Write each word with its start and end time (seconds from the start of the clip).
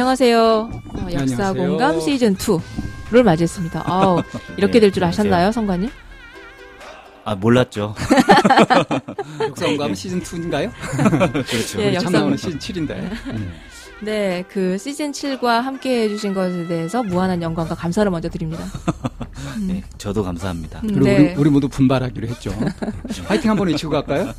안녕하세요. 0.00 0.38
어, 0.40 1.06
역사 1.10 1.22
안녕하세요. 1.22 1.54
공감 1.54 1.98
시즌 2.00 2.36
2를 2.36 3.22
맞이했습니다. 3.22 3.82
아우, 3.86 4.22
이렇게 4.58 4.74
네, 4.74 4.80
될 4.80 4.92
줄. 4.92 5.02
아셨나요, 5.04 5.50
성관님? 5.52 5.88
아 7.24 7.34
몰랐죠. 7.34 7.94
역사원감 9.40 9.94
시즌 9.94 10.20
2인가요? 10.22 10.70
그렇죠. 11.48 11.80
예, 11.80 11.86
우리 11.86 11.94
역사- 11.94 12.02
참 12.02 12.12
나오는 12.12 12.36
시즌 12.36 12.58
7인데. 12.58 12.88
네, 12.88 13.10
그 14.48 14.76
시즌 14.78 15.12
7과 15.12 15.60
함께 15.62 16.02
해주신 16.02 16.34
것에 16.34 16.66
대해서 16.66 17.02
무한한 17.02 17.40
영광과 17.42 17.74
감사를 17.74 18.10
먼저 18.10 18.28
드립니다. 18.28 18.64
네, 19.66 19.82
저도 19.96 20.22
감사합니다. 20.22 20.80
음, 20.80 20.88
그리고 20.88 21.04
네. 21.04 21.16
우리, 21.16 21.34
우리 21.40 21.50
모두 21.50 21.68
분발하기로 21.68 22.28
했죠. 22.28 22.52
화이팅 23.26 23.50
한번 23.50 23.68
외치고 23.68 23.90
갈까요? 23.92 24.32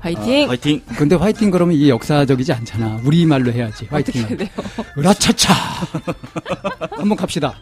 화이팅! 0.00 0.46
아, 0.46 0.48
화이팅. 0.50 0.82
근데 0.96 1.16
화이팅 1.16 1.50
그러면 1.50 1.76
이게 1.76 1.90
역사적이지 1.90 2.52
않잖아. 2.52 3.00
우리 3.04 3.26
말로 3.26 3.52
해야지. 3.52 3.86
화이팅. 3.90 4.22
어떻게 4.22 4.36
돼요? 4.36 4.48
으라차차. 4.96 5.52
한번 6.92 7.16
갑시다. 7.16 7.54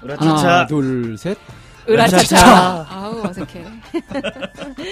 하나, 0.00 0.14
으라차차. 0.14 0.66
둘, 0.66 1.16
셋. 1.18 1.38
으라차차! 1.88 2.36
으라차차. 2.36 2.86
아우, 2.90 3.22
어색해. 3.26 3.64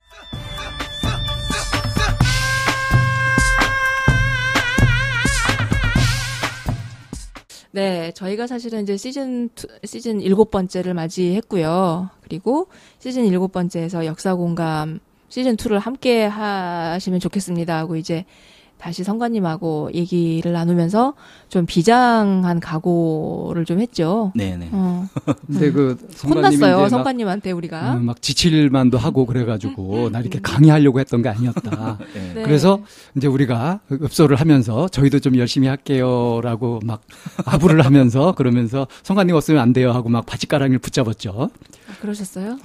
네, 7.70 8.12
저희가 8.12 8.46
사실은 8.46 8.82
이제 8.82 8.96
시즌 8.96 9.50
two, 9.54 9.66
시즌 9.84 10.20
일곱 10.20 10.50
번째를 10.50 10.94
맞이했고요. 10.94 12.10
그리고 12.22 12.68
시즌 12.98 13.26
일곱 13.26 13.52
번째에서 13.52 14.06
역사 14.06 14.34
공감 14.34 15.00
시즌 15.28 15.56
2를 15.56 15.78
함께 15.78 16.24
하시면 16.24 17.20
좋겠습니다 17.20 17.76
하고 17.76 17.96
이제 17.96 18.24
다시 18.78 19.02
성관님하고 19.02 19.90
얘기를 19.92 20.52
나누면서 20.52 21.14
좀 21.48 21.66
비장한 21.66 22.60
각오를 22.60 23.64
좀 23.64 23.80
했죠. 23.80 24.32
네네. 24.36 24.70
어, 24.72 25.08
근데 25.46 25.72
그 25.72 25.98
혼났어요, 26.24 26.88
성관님한테 26.88 27.50
우리가. 27.50 27.94
음, 27.94 28.06
막 28.06 28.22
지칠만도 28.22 28.96
하고 28.96 29.26
그래가지고 29.26 30.10
나 30.10 30.20
이렇게 30.20 30.38
강의하려고 30.40 31.00
했던 31.00 31.22
게 31.22 31.28
아니었다. 31.28 31.98
네. 32.14 32.34
네. 32.34 32.42
그래서 32.42 32.80
이제 33.16 33.26
우리가 33.26 33.80
읍소를 33.90 34.36
하면서 34.36 34.88
저희도 34.88 35.18
좀 35.20 35.36
열심히 35.36 35.66
할게요라고 35.66 36.80
막 36.84 37.02
아부를 37.44 37.84
하면서 37.84 38.32
그러면서 38.32 38.86
성관님 39.02 39.34
없으면 39.34 39.60
안 39.60 39.72
돼요 39.72 39.90
하고 39.92 40.08
막 40.08 40.24
바지가랑이를 40.24 40.78
붙잡았죠. 40.78 41.50
아, 41.88 42.00
그러셨어요? 42.00 42.58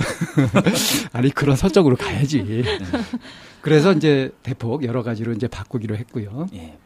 아니 1.12 1.32
그런 1.32 1.56
설정으로 1.56 1.96
가야지. 1.96 2.64
그래서 3.64 3.94
이제 3.94 4.30
대폭 4.44 4.84
여러 4.84 5.04
가지로 5.04 5.32
이제 5.32 5.48
바꾸기로 5.48 5.96
했고요. 5.96 6.48
예. 6.54 6.78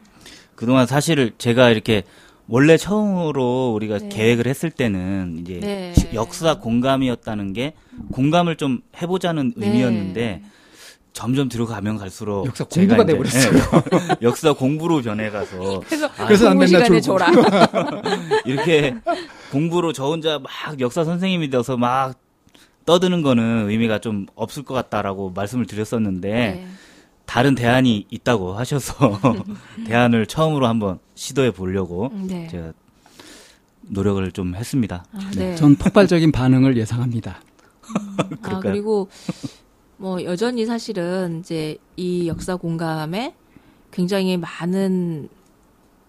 그동안 0.54 0.86
사실 0.86 1.32
제가 1.36 1.70
이렇게 1.70 2.04
원래 2.46 2.76
처음으로 2.76 3.72
우리가 3.74 3.98
네. 3.98 4.08
계획을 4.08 4.46
했을 4.46 4.70
때는 4.70 5.38
이제 5.40 5.58
네. 5.60 5.92
시- 5.96 6.08
역사 6.14 6.58
공감이었다는 6.60 7.52
게 7.52 7.74
공감을 8.12 8.56
좀 8.56 8.80
해보자는 9.02 9.54
네. 9.56 9.66
의미였는데 9.66 10.42
점점 11.12 11.48
들어가면 11.48 11.96
갈수록 11.98 12.46
역사 12.46 12.62
공부가 12.64 13.02
이제, 13.02 13.12
돼버렸어요. 13.12 13.52
예, 13.54 14.16
역사 14.22 14.52
공부로 14.52 15.02
변해가서 15.02 15.80
그래서, 15.84 16.06
아, 16.16 16.26
그래서 16.26 16.44
난 16.48 16.58
공부 16.58 16.72
맨날. 16.72 17.00
줘라. 17.02 17.26
이렇게 18.46 18.94
공부로 19.50 19.92
저 19.92 20.04
혼자 20.06 20.38
막 20.38 20.48
역사 20.78 21.02
선생님이 21.04 21.50
돼서 21.50 21.76
막 21.76 22.14
떠드는 22.88 23.20
거는 23.20 23.68
의미가 23.68 23.98
좀 23.98 24.24
없을 24.34 24.62
것 24.62 24.72
같다라고 24.72 25.32
말씀을 25.32 25.66
드렸었는데 25.66 26.30
네. 26.30 26.66
다른 27.26 27.54
대안이 27.54 28.06
있다고 28.08 28.54
하셔서 28.54 28.94
대안을 29.86 30.24
처음으로 30.24 30.66
한번 30.66 30.98
시도해 31.14 31.50
보려고 31.50 32.10
네. 32.14 32.48
제가 32.48 32.72
노력을 33.82 34.32
좀 34.32 34.54
했습니다. 34.54 35.04
아, 35.12 35.30
네. 35.36 35.54
전 35.54 35.76
폭발적인 35.76 36.32
반응을 36.32 36.78
예상합니다. 36.78 37.42
아, 38.16 38.22
그럴까요? 38.22 38.72
그리고 38.72 39.10
뭐 39.98 40.24
여전히 40.24 40.64
사실은 40.64 41.40
이제 41.40 41.76
이 41.96 42.26
역사 42.26 42.56
공감에 42.56 43.34
굉장히 43.90 44.38
많은 44.38 45.28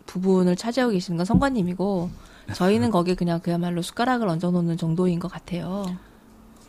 부분을 0.05 0.55
차지하고 0.55 0.93
계시는 0.93 1.17
건 1.17 1.25
성관님이고 1.25 2.09
저희는 2.53 2.89
거기에 2.89 3.15
그냥 3.15 3.41
그야말로 3.41 3.81
숟가락을 3.81 4.29
얹어 4.29 4.51
놓는 4.51 4.77
정도인 4.77 5.19
것 5.19 5.29
같아요. 5.29 5.85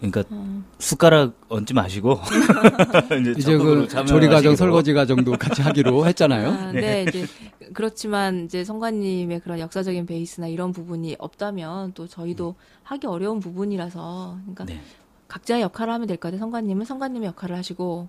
그러니까 0.01 0.25
어. 0.31 0.63
숟가락 0.79 1.35
얹지 1.49 1.75
마시고 1.75 2.19
이제, 3.21 3.35
이제 3.37 3.57
그. 3.59 3.87
조리 4.07 4.29
과정, 4.29 4.57
설거지 4.57 4.95
과정도 4.95 5.33
같이 5.33 5.63
하기로 5.63 6.07
했잖아요. 6.07 6.49
아, 6.49 6.73
네. 6.73 7.05
이제 7.09 7.27
그렇지만 7.75 8.47
이제 8.47 8.65
성관님의 8.65 9.41
그런 9.41 9.59
역사적인 9.59 10.07
베이스나 10.07 10.49
이런 10.49 10.73
부분이 10.73 11.17
없다면 11.19 11.93
또 11.93 12.07
저희도 12.07 12.55
하기 12.85 13.07
어려운 13.07 13.41
부분이라서 13.41 14.39
그러니까 14.43 14.65
네. 14.65 14.81
각자의 15.29 15.63
역할을 15.63 15.93
하면 15.93 16.07
될 16.09 16.17
것 16.17 16.29
같아요. 16.29 16.39
성관님은 16.41 16.85
성관님의 16.87 17.29
역할을 17.29 17.57
하시고 17.57 18.09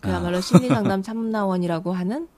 그야말로 0.00 0.40
심리상담 0.40 1.02
참나원이라고 1.02 1.92
하는 1.92 2.28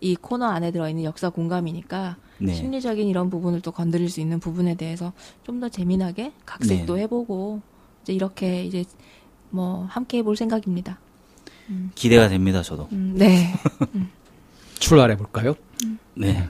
이 0.00 0.16
코너 0.16 0.46
안에 0.46 0.70
들어있는 0.72 1.04
역사 1.04 1.30
공감이니까 1.30 2.16
네. 2.38 2.54
심리적인 2.54 3.06
이런 3.06 3.28
부분을 3.30 3.60
또 3.60 3.70
건드릴 3.70 4.08
수 4.10 4.20
있는 4.20 4.40
부분에 4.40 4.74
대해서 4.76 5.12
좀 5.44 5.60
더 5.60 5.68
재미나게 5.68 6.32
각색도 6.46 6.94
네. 6.96 7.02
해보고 7.02 7.60
이제 8.02 8.12
이렇게 8.12 8.64
이제 8.64 8.84
뭐 9.50 9.86
함께 9.90 10.18
해볼 10.18 10.36
생각입니다. 10.36 10.98
기대가 11.94 12.28
됩니다. 12.28 12.62
저도. 12.62 12.88
음, 12.92 13.14
네. 13.16 13.54
출발해 14.78 15.16
볼까요? 15.16 15.54
네. 16.14 16.48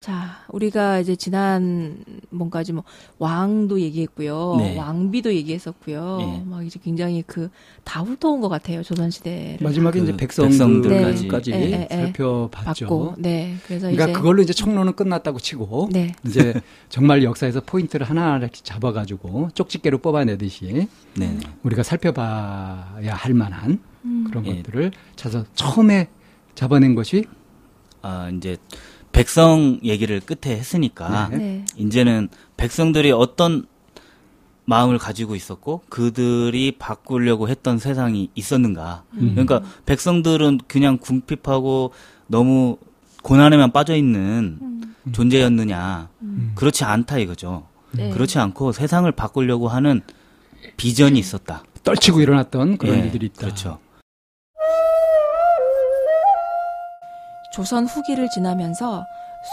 자, 0.00 0.46
우리가 0.48 1.00
이제 1.00 1.14
지난 1.14 2.02
뭔가지 2.30 2.72
뭐 2.72 2.84
왕도 3.18 3.82
얘기했고요, 3.82 4.56
네. 4.58 4.74
왕비도 4.78 5.34
얘기했었고요. 5.34 6.16
네. 6.20 6.42
막 6.46 6.64
이제 6.66 6.80
굉장히 6.82 7.22
그 7.26 7.50
다 7.84 8.02
훑어온 8.02 8.40
것 8.40 8.48
같아요 8.48 8.82
조선 8.82 9.10
시대를 9.10 9.58
마지막에 9.60 9.98
그 9.98 10.04
이제 10.04 10.16
백성들까지. 10.16 11.50
네. 11.50 11.60
예, 11.60 11.72
예, 11.72 11.88
예. 11.90 11.96
살펴봤죠. 11.96 12.86
받고, 12.86 13.14
네. 13.18 13.56
그래서 13.66 13.88
그러니까 13.88 14.04
이제 14.04 14.12
그걸로 14.14 14.42
이제 14.42 14.54
청론은 14.54 14.94
끝났다고 14.94 15.38
치고 15.38 15.90
네, 15.92 16.14
이제 16.24 16.54
정말 16.88 17.22
역사에서 17.22 17.60
포인트를 17.60 18.08
하나하나씩 18.08 18.64
잡아 18.64 18.92
가지고 18.92 19.50
쪽집게로 19.54 19.98
뽑아내듯이 19.98 20.88
네. 21.18 21.38
우리가 21.62 21.82
살펴봐야 21.82 23.12
할 23.14 23.34
만한 23.34 23.80
음. 24.06 24.24
그런 24.28 24.46
예. 24.46 24.56
것들을 24.56 24.92
찾아서 25.16 25.44
처음에 25.54 26.08
잡아낸 26.54 26.94
것이 26.94 27.24
아, 28.02 28.30
이제 28.30 28.56
백성 29.12 29.80
얘기를 29.82 30.20
끝에 30.20 30.56
했으니까 30.56 31.28
네. 31.30 31.36
네, 31.36 31.64
이제는 31.76 32.28
백성들이 32.56 33.12
어떤 33.12 33.66
마음을 34.64 34.98
가지고 34.98 35.34
있었고 35.34 35.82
그들이 35.88 36.76
바꾸려고 36.78 37.48
했던 37.48 37.78
세상이 37.78 38.30
있었는가. 38.34 39.02
음. 39.14 39.32
그러니까 39.34 39.62
백성들은 39.84 40.60
그냥 40.68 40.98
궁핍하고 40.98 41.92
너무 42.28 42.78
고난에만 43.22 43.72
빠져 43.72 43.96
있는 43.96 44.58
음. 44.62 44.94
존재였느냐. 45.10 46.08
음. 46.22 46.52
그렇지 46.54 46.84
않다 46.84 47.18
이거죠. 47.18 47.66
네. 47.92 48.10
그렇지 48.10 48.38
않고 48.38 48.70
세상을 48.70 49.10
바꾸려고 49.10 49.66
하는 49.66 50.02
비전이 50.76 51.18
있었다. 51.18 51.64
떨치고 51.82 52.20
일어났던 52.20 52.76
그런 52.78 52.98
예, 52.98 53.00
일들이 53.00 53.26
있다. 53.26 53.40
그렇죠. 53.40 53.78
조선 57.50 57.86
후기를 57.86 58.28
지나면서 58.28 59.04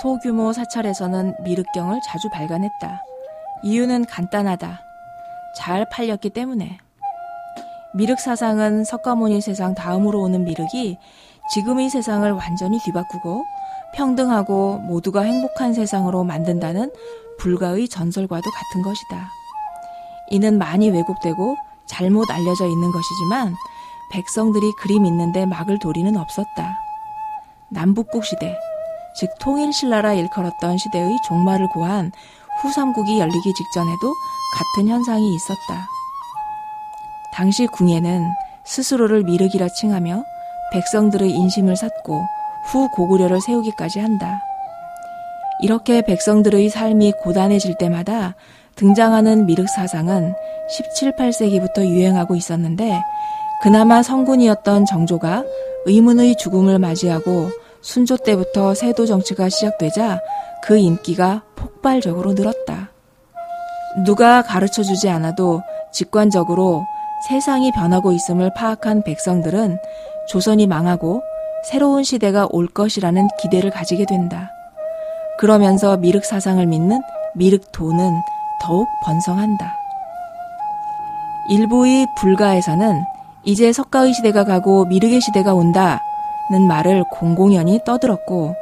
소규모 0.01 0.53
사찰에서는 0.53 1.35
미륵경을 1.43 1.99
자주 2.05 2.29
발간했다. 2.29 3.01
이유는 3.63 4.05
간단하다. 4.05 4.79
잘 5.55 5.89
팔렸기 5.89 6.29
때문에. 6.29 6.77
미륵 7.93 8.19
사상은 8.19 8.83
석가모니 8.83 9.41
세상 9.41 9.73
다음으로 9.73 10.21
오는 10.21 10.43
미륵이 10.43 10.97
지금의 11.53 11.89
세상을 11.89 12.29
완전히 12.31 12.77
뒤바꾸고 12.79 13.43
평등하고 13.95 14.79
모두가 14.79 15.21
행복한 15.21 15.73
세상으로 15.73 16.23
만든다는 16.23 16.91
불가의 17.39 17.87
전설과도 17.87 18.43
같은 18.51 18.83
것이다. 18.83 19.29
이는 20.29 20.57
많이 20.57 20.89
왜곡되고 20.89 21.55
잘못 21.87 22.29
알려져 22.29 22.67
있는 22.67 22.91
것이지만 22.91 23.55
백성들이 24.11 24.73
그리 24.79 24.99
믿는데 24.99 25.45
막을 25.45 25.79
도리는 25.79 26.15
없었다. 26.15 26.86
남북국 27.69 28.23
시대, 28.23 28.57
즉 29.19 29.29
통일신라라 29.39 30.13
일컬었던 30.13 30.77
시대의 30.77 31.17
종말을 31.27 31.67
고한 31.73 32.11
후삼국이 32.61 33.19
열리기 33.19 33.53
직전에도 33.53 34.13
같은 34.57 34.87
현상이 34.87 35.35
있었다. 35.35 35.87
당시 37.33 37.67
궁예는 37.67 38.23
스스로를 38.63 39.23
미륵이라 39.23 39.67
칭하며 39.67 40.23
백성들의 40.71 41.29
인심을 41.29 41.75
샀고 41.75 42.25
후 42.71 42.89
고구려를 42.89 43.41
세우기까지 43.41 43.99
한다. 43.99 44.41
이렇게 45.61 46.01
백성들의 46.01 46.69
삶이 46.69 47.13
고단해질 47.23 47.77
때마다 47.77 48.35
등장하는 48.75 49.45
미륵 49.45 49.67
사상은 49.69 50.33
17, 50.69 51.15
8세기부터 51.15 51.85
유행하고 51.85 52.35
있었는데 52.35 53.01
그나마 53.61 54.03
성군이었던 54.03 54.85
정조가 54.85 55.43
의문의 55.85 56.35
죽음을 56.37 56.77
맞이하고 56.79 57.49
순조 57.81 58.17
때부터 58.17 58.73
세도 58.73 59.05
정치가 59.05 59.49
시작되자 59.49 60.19
그 60.63 60.77
인기가 60.77 61.43
폭발적으로 61.55 62.33
늘었다. 62.33 62.91
누가 64.05 64.43
가르쳐 64.43 64.83
주지 64.83 65.09
않아도 65.09 65.61
직관적으로 65.91 66.85
세상이 67.29 67.71
변하고 67.71 68.11
있음을 68.11 68.51
파악한 68.55 69.03
백성들은 69.03 69.77
조선이 70.29 70.67
망하고 70.67 71.23
새로운 71.71 72.03
시대가 72.03 72.47
올 72.51 72.67
것이라는 72.67 73.27
기대를 73.41 73.71
가지게 73.71 74.05
된다. 74.05 74.51
그러면서 75.39 75.97
미륵 75.97 76.25
사상을 76.25 76.63
믿는 76.65 77.01
미륵도는 77.35 78.11
더욱 78.61 78.87
번성한다. 79.03 79.73
일부의 81.49 82.05
불가에서는 82.17 83.03
이제 83.47 83.71
석가의 83.71 84.13
시대가 84.13 84.43
가고 84.43 84.83
미륵의 84.85 85.21
시대가 85.21 85.53
온다는 85.53 85.99
말을 86.67 87.05
공공연히 87.09 87.79
떠들었고 87.85 88.53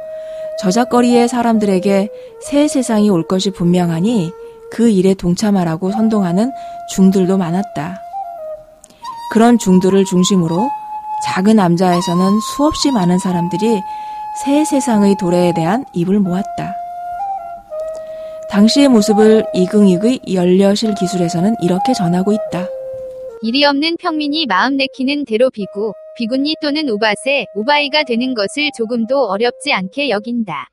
저작거리의 0.60 1.26
사람들에게 1.26 2.08
새 2.40 2.68
세상이 2.68 3.10
올 3.10 3.26
것이 3.26 3.50
분명하니 3.50 4.30
그 4.70 4.88
일에 4.88 5.14
동참하라고 5.14 5.90
선동하는 5.90 6.52
중들도 6.90 7.36
많았다. 7.36 7.98
그런 9.32 9.58
중들을 9.58 10.04
중심으로 10.04 10.70
작은 11.24 11.56
남자에서는 11.56 12.38
수없이 12.54 12.92
많은 12.92 13.18
사람들이 13.18 13.82
새 14.44 14.64
세상의 14.64 15.16
도래에 15.18 15.52
대한 15.52 15.84
입을 15.94 16.20
모았다. 16.20 16.74
당시의 18.50 18.86
모습을 18.88 19.44
이긍익의 19.52 20.20
연려실 20.32 20.94
기술에서는 20.94 21.56
이렇게 21.60 21.92
전하고 21.92 22.32
있다. 22.32 22.75
일이 23.46 23.64
없는 23.64 23.96
평민이 23.98 24.46
마음 24.46 24.76
내키는 24.76 25.24
대로 25.24 25.50
비구, 25.50 25.92
비군니 26.16 26.56
또는 26.60 26.88
우바세, 26.88 27.46
우바이가 27.54 28.02
되는 28.02 28.34
것을 28.34 28.72
조금도 28.76 29.26
어렵지 29.28 29.72
않게 29.72 30.08
여긴다. 30.10 30.68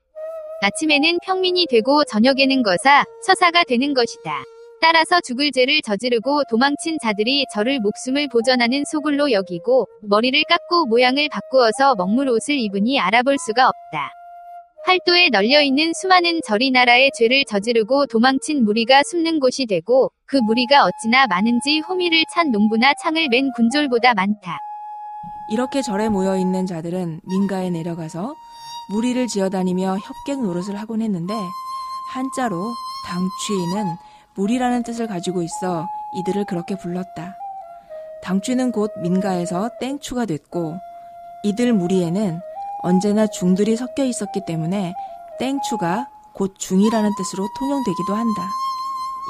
아침에는 0.63 1.19
평민이 1.23 1.67
되고 1.69 2.03
저녁에는 2.03 2.63
거사, 2.63 3.05
처사가 3.27 3.65
되는 3.65 3.93
것이다. 3.93 4.41
따라서 4.81 5.21
죽을 5.21 5.51
죄를 5.51 5.83
저지르고 5.83 6.45
도망친 6.49 6.97
자들이 6.99 7.45
저를 7.53 7.79
목숨을 7.79 8.27
보전하는 8.29 8.83
소굴로 8.91 9.31
여기고 9.31 9.87
머리를 10.01 10.43
깎고 10.49 10.87
모양을 10.87 11.29
바꾸어서 11.29 11.93
먹물 11.93 12.27
옷을 12.27 12.57
입으니 12.57 12.99
알아볼 12.99 13.37
수가 13.37 13.67
없다. 13.67 14.22
팔도에 14.85 15.29
널려 15.29 15.61
있는 15.61 15.93
수많은 15.93 16.41
절이 16.45 16.71
나라의 16.71 17.11
죄를 17.17 17.45
저지르고 17.45 18.05
도망친 18.07 18.65
무리가 18.65 19.01
숨는 19.03 19.39
곳이 19.39 19.65
되고 19.65 20.11
그 20.25 20.35
무리가 20.37 20.83
어찌나 20.83 21.25
많은지 21.27 21.79
호미를 21.79 22.25
찬 22.33 22.51
농부나 22.51 22.93
창을 23.01 23.29
맨 23.29 23.49
군졸보다 23.55 24.13
많다. 24.13 24.57
이렇게 25.49 25.81
절에 25.81 26.09
모여 26.09 26.35
있는 26.37 26.65
자들은 26.65 27.21
민가에 27.23 27.69
내려가서 27.69 28.35
무리를 28.91 29.25
지어다니며 29.27 29.97
협객 29.99 30.41
노릇을 30.43 30.75
하곤 30.75 31.01
했는데 31.01 31.33
한자로 32.13 32.73
당취는 33.07 33.95
무리라는 34.35 34.83
뜻을 34.83 35.07
가지고 35.07 35.43
있어 35.43 35.87
이들을 36.17 36.43
그렇게 36.45 36.75
불렀다. 36.75 37.37
당취는 38.21 38.73
곧 38.73 38.91
민가에서 39.01 39.69
땡추가 39.79 40.25
됐고 40.25 40.77
이들 41.43 41.71
무리에는 41.71 42.41
언제나 42.83 43.27
중들이 43.27 43.75
섞여 43.75 44.03
있었기 44.03 44.45
때문에 44.45 44.93
땡추가 45.39 46.07
곧 46.33 46.53
중이라는 46.57 47.11
뜻으로 47.17 47.47
통용되기도 47.57 48.13
한다. 48.13 48.49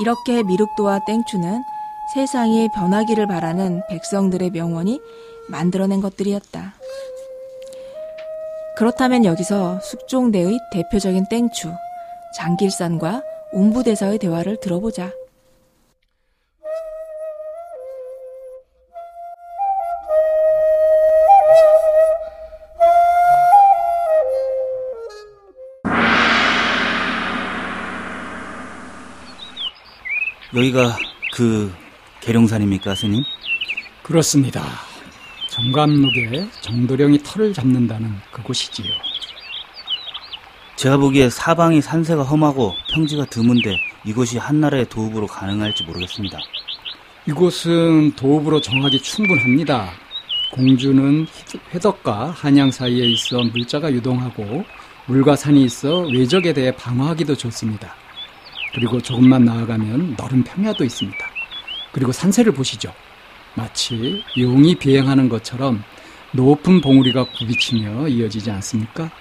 이렇게 0.01 0.43
미륵도와 0.43 1.05
땡추는 1.05 1.63
세상이 2.13 2.69
변하기를 2.75 3.27
바라는 3.27 3.83
백성들의 3.89 4.49
명원이 4.51 4.99
만들어낸 5.49 6.01
것들이었다. 6.01 6.73
그렇다면 8.75 9.23
여기서 9.23 9.79
숙종대의 9.81 10.59
대표적인 10.71 11.27
땡추, 11.29 11.71
장길산과 12.35 13.21
운부대사의 13.53 14.17
대화를 14.17 14.59
들어보자. 14.59 15.11
여기가 30.55 30.97
그 31.33 31.73
계룡산입니까, 32.21 32.93
스님? 32.93 33.23
그렇습니다. 34.03 34.61
정감록에 35.49 36.47
정도령이 36.61 37.19
털을 37.23 37.53
잡는다는 37.53 38.13
그곳이지요. 38.31 38.93
제가 40.75 40.97
보기에 40.97 41.29
사방이 41.29 41.81
산세가 41.81 42.23
험하고 42.23 42.73
평지가 42.93 43.25
드문데 43.25 43.77
이곳이 44.05 44.37
한나라의 44.37 44.89
도읍으로 44.89 45.25
가능할지 45.27 45.83
모르겠습니다. 45.85 46.37
이곳은 47.27 48.13
도읍으로 48.15 48.61
정하기 48.61 49.01
충분합니다. 49.01 49.91
공주는 50.51 51.25
회덕과 51.73 52.31
한양 52.31 52.69
사이에 52.69 53.05
있어 53.05 53.43
물자가 53.43 53.91
유동하고 53.91 54.65
물과 55.07 55.35
산이 55.35 55.63
있어 55.63 56.01
외적에 56.13 56.53
대해 56.53 56.71
방어하기도 56.75 57.35
좋습니다. 57.37 57.95
그리고 58.73 58.99
조금만 59.01 59.45
나아가면 59.45 60.15
너른 60.17 60.43
평야도 60.43 60.83
있습니다. 60.83 61.17
그리고 61.91 62.11
산세를 62.11 62.53
보시죠. 62.53 62.93
마치 63.55 64.23
용이 64.37 64.75
비행하는 64.75 65.29
것처럼 65.29 65.83
높은 66.31 66.81
봉우리가 66.81 67.25
굽이치며 67.25 68.07
이어지지 68.07 68.49
않습니까? 68.49 69.11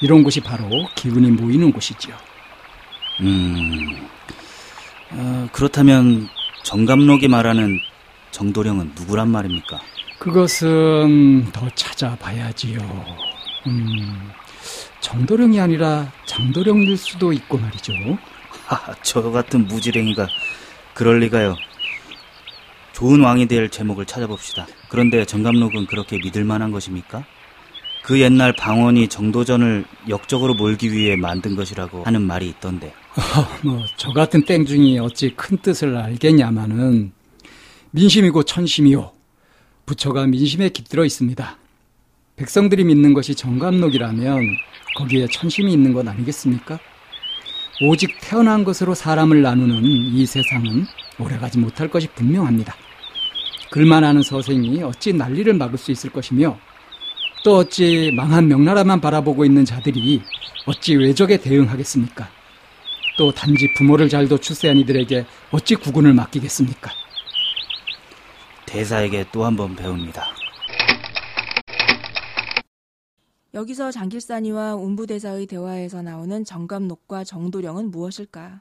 이런 0.00 0.24
곳이 0.24 0.40
바로 0.40 0.68
기운이 0.96 1.30
모이는 1.30 1.72
곳이지요. 1.72 2.14
음, 3.20 4.08
어, 5.12 5.48
그렇다면 5.52 6.28
정감록이 6.64 7.28
말하는 7.28 7.78
정도령은 8.32 8.92
누구란 8.96 9.30
말입니까? 9.30 9.80
그것은 10.18 11.52
더 11.52 11.70
찾아봐야지요. 11.70 12.80
음, 13.68 14.30
정도령이 15.00 15.60
아니라 15.60 16.10
장도령일 16.26 16.96
수도 16.96 17.32
있고 17.32 17.56
말이죠. 17.58 17.92
하하, 18.66 18.94
저 19.02 19.22
같은 19.30 19.66
무지랭이가 19.66 20.28
그럴 20.94 21.20
리가요. 21.20 21.54
좋은 22.92 23.20
왕이 23.20 23.46
될 23.46 23.68
제목을 23.68 24.06
찾아봅시다. 24.06 24.66
그런데 24.88 25.24
정감록은 25.24 25.86
그렇게 25.86 26.18
믿을 26.18 26.44
만한 26.44 26.72
것입니까? 26.72 27.24
그 28.02 28.20
옛날 28.20 28.52
방언이 28.52 29.08
정도전을 29.08 29.84
역적으로 30.08 30.54
몰기 30.54 30.92
위해 30.92 31.16
만든 31.16 31.56
것이라고 31.56 32.04
하는 32.04 32.22
말이 32.22 32.48
있던데. 32.48 32.94
어, 33.16 33.66
뭐, 33.66 33.84
저 33.96 34.12
같은 34.12 34.44
땡중이 34.44 34.98
어찌 35.00 35.30
큰 35.36 35.58
뜻을 35.58 35.96
알겠냐마는, 35.96 37.12
민심이고 37.90 38.44
천심이요. 38.44 39.12
부처가 39.86 40.26
민심에 40.26 40.68
깃들어 40.68 41.04
있습니다. 41.04 41.58
백성들이 42.36 42.84
믿는 42.84 43.12
것이 43.12 43.34
정감록이라면, 43.34 44.40
거기에 44.96 45.26
천심이 45.26 45.72
있는 45.72 45.92
것 45.92 46.06
아니겠습니까? 46.06 46.78
오직 47.80 48.16
태어난 48.20 48.64
것으로 48.64 48.94
사람을 48.94 49.42
나누는 49.42 49.84
이 49.84 50.24
세상은 50.26 50.86
오래가지 51.18 51.58
못할 51.58 51.88
것이 51.88 52.08
분명합니다. 52.08 52.74
글만 53.70 54.04
아는 54.04 54.22
서생이 54.22 54.82
어찌 54.82 55.12
난리를 55.12 55.52
막을 55.54 55.76
수 55.78 55.90
있을 55.92 56.10
것이며 56.10 56.58
또 57.44 57.58
어찌 57.58 58.10
망한 58.14 58.48
명나라만 58.48 59.00
바라보고 59.00 59.44
있는 59.44 59.64
자들이 59.64 60.22
어찌 60.66 60.96
외적에 60.96 61.36
대응하겠습니까? 61.36 62.28
또 63.18 63.32
단지 63.32 63.72
부모를 63.74 64.08
잘도 64.08 64.38
출세한 64.38 64.76
이들에게 64.78 65.24
어찌 65.50 65.74
구군을 65.74 66.12
맡기겠습니까? 66.14 66.90
대사에게 68.66 69.26
또 69.32 69.44
한 69.44 69.56
번 69.56 69.76
배웁니다. 69.76 70.26
여기서 73.56 73.90
장길산이와 73.90 74.74
운부대사의 74.74 75.46
대화에서 75.46 76.02
나오는 76.02 76.44
정감록과 76.44 77.24
정도령은 77.24 77.90
무엇일까? 77.90 78.60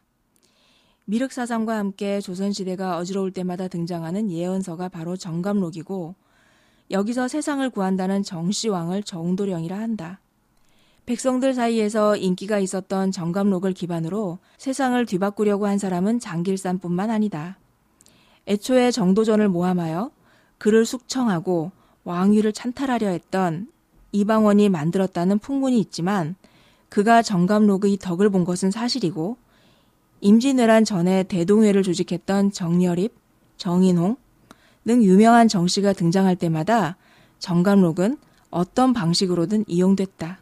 미륵사상과 1.03 1.77
함께 1.77 2.21
조선시대가 2.21 2.95
어지러울 2.95 3.31
때마다 3.31 3.67
등장하는 3.67 4.31
예언서가 4.31 4.87
바로 4.87 5.17
정감록이고 5.17 6.15
여기서 6.91 7.27
세상을 7.27 7.69
구한다는 7.71 8.23
정씨왕을 8.23 9.03
정도령이라 9.03 9.77
한다. 9.77 10.21
백성들 11.05 11.53
사이에서 11.53 12.15
인기가 12.15 12.57
있었던 12.59 13.11
정감록을 13.11 13.73
기반으로 13.73 14.39
세상을 14.57 15.05
뒤바꾸려고 15.05 15.67
한 15.67 15.77
사람은 15.77 16.21
장길산뿐만 16.21 17.09
아니다. 17.09 17.57
애초에 18.47 18.91
정도전을 18.91 19.49
모함하여 19.49 20.11
그를 20.57 20.85
숙청하고 20.85 21.73
왕위를 22.05 22.53
찬탈하려 22.53 23.09
했던 23.09 23.67
이방원이 24.15 24.69
만들었다는 24.69 25.39
풍문이 25.39 25.79
있지만 25.79 26.35
그가 26.89 27.21
정감록의 27.21 27.97
덕을 27.97 28.29
본 28.29 28.45
것은 28.45 28.71
사실이고 28.71 29.37
임진왜란 30.21 30.85
전에 30.85 31.23
대동회를 31.23 31.83
조직했던 31.83 32.51
정열입, 32.51 33.13
정인홍 33.57 34.15
등 34.85 35.03
유명한 35.03 35.47
정씨가 35.47 35.93
등장할 35.93 36.35
때마다 36.35 36.95
정감록은 37.39 38.17
어떤 38.49 38.93
방식으로든 38.93 39.65
이용됐다. 39.67 40.39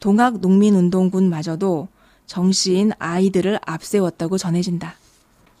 동학 0.00 0.40
농민운동군마저도 0.40 1.88
정씨인 2.26 2.92
아이들을 2.98 3.60
앞세웠다고 3.64 4.38
전해진다. 4.38 4.94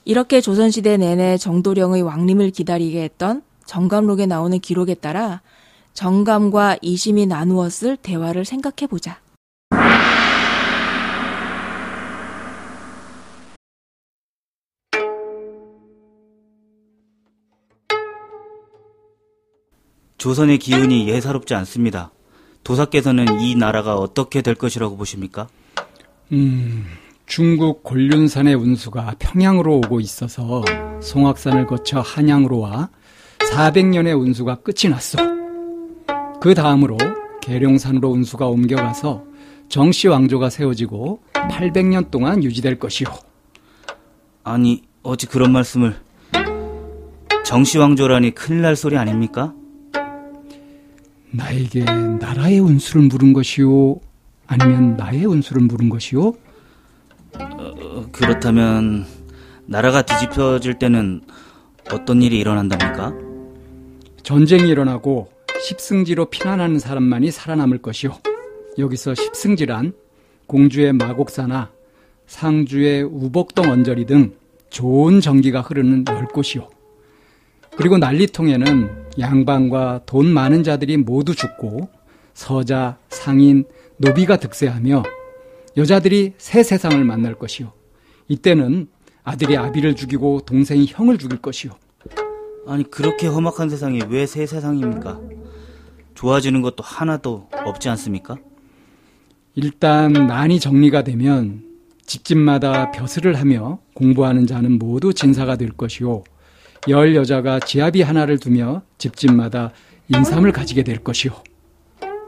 이렇게 0.04 0.40
조선시대 0.40 0.96
내내 0.96 1.36
정도령의 1.36 2.02
왕림을 2.02 2.50
기다리게 2.50 3.02
했던 3.02 3.42
정감록에 3.66 4.26
나오는 4.26 4.58
기록에 4.58 4.94
따라 4.94 5.42
정감과 5.92 6.78
이심이 6.82 7.26
나누었을 7.26 7.96
대화를 7.96 8.44
생각해 8.44 8.86
보자. 8.88 9.20
조선의 20.20 20.58
기운이 20.58 21.08
예사롭지 21.08 21.54
않습니다. 21.54 22.12
도사께서는 22.62 23.40
이 23.40 23.54
나라가 23.54 23.96
어떻게 23.96 24.42
될 24.42 24.54
것이라고 24.54 24.98
보십니까? 24.98 25.48
음, 26.32 26.84
중국 27.24 27.82
곤륜산의 27.82 28.54
운수가 28.54 29.14
평양으로 29.18 29.78
오고 29.78 30.00
있어서 30.00 30.62
송악산을 31.00 31.66
거쳐 31.66 32.00
한양으로 32.00 32.58
와 32.58 32.90
400년의 33.38 34.20
운수가 34.20 34.56
끝이 34.56 34.90
났어. 34.90 35.39
그 36.40 36.54
다음으로 36.54 36.96
계룡산으로 37.42 38.08
운수가 38.08 38.46
옮겨가서 38.46 39.24
정씨 39.68 40.08
왕조가 40.08 40.48
세워지고 40.48 41.20
800년 41.34 42.10
동안 42.10 42.42
유지될 42.42 42.78
것이요. 42.78 43.08
아니, 44.42 44.82
어찌 45.02 45.26
그런 45.26 45.52
말씀을 45.52 45.96
정씨 47.44 47.78
왕조라니 47.78 48.34
큰일 48.34 48.62
날 48.62 48.74
소리 48.74 48.96
아닙니까? 48.96 49.52
나에게 51.30 51.84
나라의 51.84 52.58
운수를 52.58 53.02
물은 53.02 53.34
것이요? 53.34 54.00
아니면 54.46 54.96
나의 54.96 55.26
운수를 55.26 55.62
물은 55.62 55.90
것이요? 55.90 56.32
어, 57.38 58.06
그렇다면 58.12 59.04
나라가 59.66 60.02
뒤집혀질 60.02 60.78
때는 60.78 61.20
어떤 61.92 62.22
일이 62.22 62.38
일어난답니까? 62.38 63.14
전쟁이 64.22 64.68
일어나고 64.68 65.28
십승지로 65.60 66.26
피난하는 66.26 66.78
사람만이 66.78 67.30
살아남을 67.30 67.78
것이요. 67.78 68.18
여기서 68.78 69.14
십승지란 69.14 69.92
공주의 70.46 70.92
마곡사나 70.92 71.70
상주의 72.26 73.02
우복동 73.02 73.70
언저리 73.70 74.06
등 74.06 74.32
좋은 74.70 75.20
전기가 75.20 75.60
흐르는 75.60 76.04
열 76.08 76.26
곳이요. 76.26 76.68
그리고 77.76 77.98
난리통에는 77.98 79.06
양반과 79.18 80.02
돈 80.06 80.26
많은 80.26 80.62
자들이 80.62 80.96
모두 80.96 81.34
죽고 81.34 81.88
서자, 82.34 82.98
상인, 83.08 83.64
노비가 83.96 84.36
득세하며 84.36 85.02
여자들이 85.76 86.34
새 86.38 86.62
세상을 86.62 87.02
만날 87.04 87.34
것이요. 87.34 87.72
이때는 88.28 88.88
아들이 89.22 89.56
아비를 89.56 89.94
죽이고 89.94 90.40
동생이 90.46 90.86
형을 90.88 91.18
죽일 91.18 91.40
것이요. 91.40 91.72
아니 92.66 92.88
그렇게 92.88 93.26
험악한 93.26 93.68
세상이 93.70 94.00
왜 94.08 94.26
새 94.26 94.46
세상입니까? 94.46 95.20
좋아지는 96.14 96.62
것도 96.62 96.82
하나도 96.82 97.48
없지 97.64 97.88
않습니까? 97.90 98.36
일단 99.54 100.12
난이 100.12 100.60
정리가 100.60 101.02
되면 101.02 101.64
집집마다 102.04 102.90
벼슬을 102.92 103.34
하며 103.36 103.78
공부하는 103.94 104.46
자는 104.46 104.78
모두 104.78 105.14
진사가 105.14 105.56
될 105.56 105.70
것이요. 105.70 106.22
열 106.88 107.14
여자가 107.14 107.60
지아비 107.60 108.02
하나를 108.02 108.38
두며 108.38 108.82
집집마다 108.98 109.72
인삼을 110.08 110.52
가지게 110.52 110.82
될 110.82 110.98
것이요. 110.98 111.32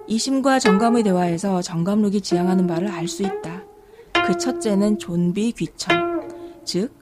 이심과 0.06 0.58
정감의 0.58 1.04
대화에서 1.04 1.62
정감록이 1.62 2.20
지향하는 2.20 2.66
바를 2.66 2.88
알수 2.88 3.22
있다. 3.22 3.62
그 4.26 4.36
첫째는 4.38 4.98
존비 4.98 5.52
귀천, 5.52 6.28
즉 6.64 6.94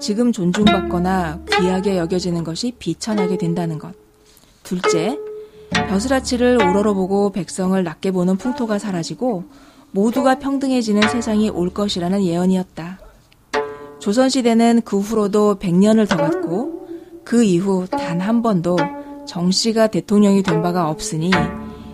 지금 0.00 0.32
존중받거나 0.32 1.40
귀하게 1.50 1.98
여겨지는 1.98 2.42
것이 2.42 2.72
비천하게 2.78 3.36
된다는 3.38 3.78
것. 3.78 3.92
둘째, 4.62 5.18
벼슬아치를 5.72 6.56
우러러보고 6.56 7.30
백성을 7.32 7.82
낮게 7.82 8.10
보는 8.10 8.36
풍토가 8.36 8.78
사라지고 8.78 9.44
모두가 9.92 10.38
평등해지는 10.38 11.02
세상이 11.08 11.50
올 11.50 11.70
것이라는 11.70 12.24
예언이었다. 12.24 12.98
조선시대는 13.98 14.82
그 14.84 14.98
후로도 14.98 15.56
100년을 15.56 16.08
더 16.08 16.16
갔고 16.16 16.88
그 17.24 17.44
이후 17.44 17.86
단 17.90 18.20
한 18.20 18.42
번도 18.42 18.76
정 19.26 19.50
씨가 19.50 19.88
대통령이 19.88 20.42
된 20.42 20.62
바가 20.62 20.88
없으니 20.88 21.30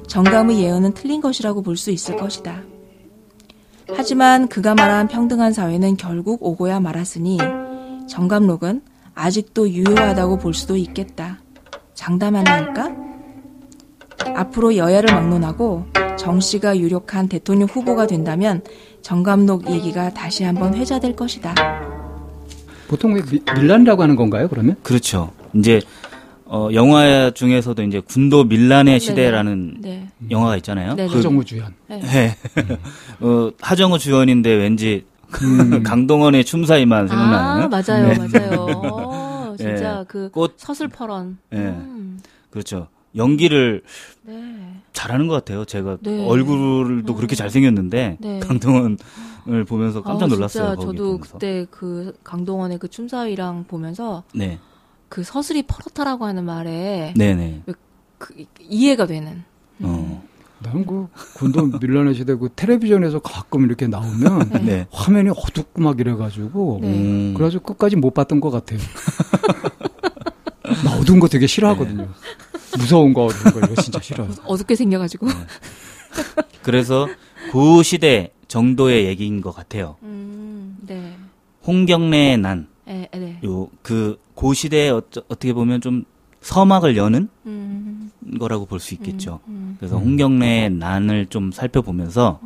정감의 0.07 0.61
예언은 0.61 0.95
틀린 0.95 1.21
것이라고 1.21 1.63
볼 1.63 1.77
수 1.77 1.91
있을 1.91 2.17
것이다. 2.17 2.63
하지만 3.95 4.49
그가 4.49 4.75
말한 4.75 5.09
평등한 5.09 5.53
사회는 5.53 5.97
결국 5.97 6.43
오고야 6.43 6.81
말았으니 6.81 7.39
정감록은 8.09 8.83
아직도 9.15 9.71
유효하다고 9.71 10.39
볼 10.39 10.55
수도 10.55 10.77
있겠다. 10.77 11.41
장담 11.95 12.37
하나 12.37 12.53
할까? 12.53 12.95
앞으로 14.35 14.77
여야를 14.77 15.15
막론하고 15.15 15.87
정 16.19 16.41
씨가 16.41 16.79
유력한 16.79 17.29
대통령 17.29 17.69
후보가 17.69 18.07
된다면 18.07 18.63
정감록 19.03 19.71
얘기가 19.71 20.13
다시 20.13 20.45
한번 20.45 20.75
회자될 20.75 21.17
것이다. 21.17 21.55
보통 22.89 23.15
왜 23.15 23.23
미, 23.23 23.41
밀란이라고 23.59 24.03
하는 24.03 24.17
건가요, 24.17 24.49
그러면? 24.49 24.77
그렇죠. 24.83 25.33
이제 25.55 25.81
어, 26.45 26.69
영화 26.75 27.31
중에서도 27.33 27.83
이제 27.83 28.01
군도 28.01 28.45
밀란의 28.45 29.01
시대라는 29.01 29.79
네. 29.81 30.09
영화가 30.31 30.57
있잖아요. 30.59 30.95
네, 30.95 31.09
그, 31.09 31.17
하정우 31.17 31.45
주연. 31.45 31.75
네. 31.89 32.01
네. 32.01 32.37
어, 33.21 33.51
하정우 33.61 33.99
주연인데 33.99 34.55
왠지 34.55 35.05
음. 35.43 35.83
강동원의 35.85 36.45
춤사위만 36.45 37.09
생각나는. 37.09 37.63
아 37.65 37.69
맞아요, 37.69 38.09
네. 38.09 38.19
맞아요. 38.19 38.61
어, 38.93 39.55
진짜 39.57 39.99
네. 39.99 40.05
그꽃 40.07 40.55
서슬퍼런. 40.57 41.39
네. 41.51 41.59
음, 41.59 42.21
그렇죠. 42.51 42.89
연기를 43.15 43.83
네. 44.23 44.83
잘하는 44.93 45.27
것 45.27 45.35
같아요. 45.35 45.65
제가 45.65 45.99
네. 46.03 46.27
얼굴도 46.27 47.15
그렇게 47.15 47.35
잘생겼는데 47.35 48.19
네. 48.21 48.41
강동원을 48.45 49.65
보면서 49.67 50.03
깜짝 50.03 50.27
아우, 50.27 50.31
놀랐어요. 50.31 50.65
진짜 50.65 50.77
거기 50.77 50.97
저도 50.99 51.11
보면서. 51.13 51.33
그때 51.33 51.67
그 51.71 52.17
강동원의 52.25 52.79
그 52.79 52.89
춤사위랑 52.89 53.65
보면서 53.69 54.23
네, 54.35 54.59
그 55.09 55.23
서슬이 55.23 55.63
퍼렇다라고 55.63 56.27
하는 56.27 56.45
말에 56.45 57.15
네, 57.17 57.35
네. 57.35 57.63
그 58.19 58.35
이해가 58.61 59.07
되는. 59.07 59.45
어, 59.83 60.23
나는 60.67 60.85
그 60.85 61.07
군도 61.35 61.67
밀란의 61.79 62.15
시대 62.15 62.35
그 62.35 62.49
텔레비전에서 62.57 63.21
가끔 63.21 63.65
이렇게 63.67 63.87
나오면 63.87 64.51
네. 64.51 64.59
네. 64.59 64.87
화면이 64.91 65.31
어둡고 65.31 65.81
막 65.81 66.01
이래가지고 66.01 66.81
네. 66.83 66.89
음, 66.89 67.35
그래가지고 67.35 67.63
끝까지 67.63 67.95
못 67.95 68.13
봤던 68.13 68.41
것 68.41 68.51
같아요. 68.51 68.81
나 70.85 70.97
어두운 70.99 71.21
거 71.21 71.29
되게 71.29 71.47
싫어하거든요. 71.47 72.03
네. 72.03 72.09
무서운 72.79 73.15
거 73.15 73.27
어두운 73.27 73.55
거 73.55 73.61
이거 73.61 73.81
진짜 73.81 74.01
싫어요. 74.01 74.29
어둡게 74.45 74.75
생겨가지고. 74.75 75.29
그래서 76.63 77.07
그 77.53 77.83
시대 77.85 78.33
정도의 78.49 79.07
얘기인 79.07 79.41
것 79.41 79.53
같아요. 79.53 79.97
음, 80.03 80.79
네. 80.81 81.17
홍경래의 81.65 82.39
난, 82.39 82.67
에, 82.89 83.09
에, 83.13 83.19
네. 83.19 83.41
요, 83.45 83.69
그, 83.83 84.19
고 84.35 84.53
시대에 84.53 84.91
어, 84.91 85.03
어떻게 85.29 85.53
보면 85.53 85.81
좀 85.81 86.05
서막을 86.41 86.97
여는 86.97 87.29
음, 87.47 87.86
거라고 88.39 88.67
볼 88.67 88.81
수 88.81 88.95
있겠죠. 88.95 89.41
음, 89.49 89.77
그래서 89.79 89.99
홍경래의 89.99 90.71
난을 90.71 91.27
좀 91.27 91.53
살펴보면서 91.53 92.41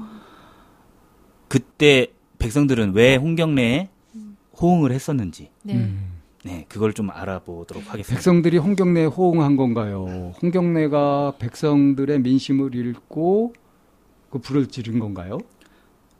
그때 1.48 2.08
백성들은 2.38 2.92
왜 2.94 3.16
홍경래에 3.16 3.88
호응을 4.60 4.92
했었는지, 4.92 5.50
네. 5.62 5.74
음. 5.74 6.06
네, 6.44 6.64
그걸 6.68 6.92
좀 6.94 7.10
알아보도록 7.10 7.82
하겠습니다. 7.88 8.14
백성들이 8.14 8.58
홍경래에 8.58 9.06
호응한 9.06 9.56
건가요? 9.56 10.32
홍경래가 10.42 11.34
백성들의 11.38 12.20
민심을 12.20 12.74
읽고 12.74 13.52
그 14.30 14.38
불을 14.38 14.68
지른 14.68 14.98
건가요? 14.98 15.38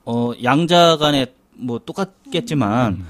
어, 0.04 0.32
양자 0.42 0.96
간에 0.98 1.26
뭐 1.54 1.78
똑같겠지만, 1.78 3.02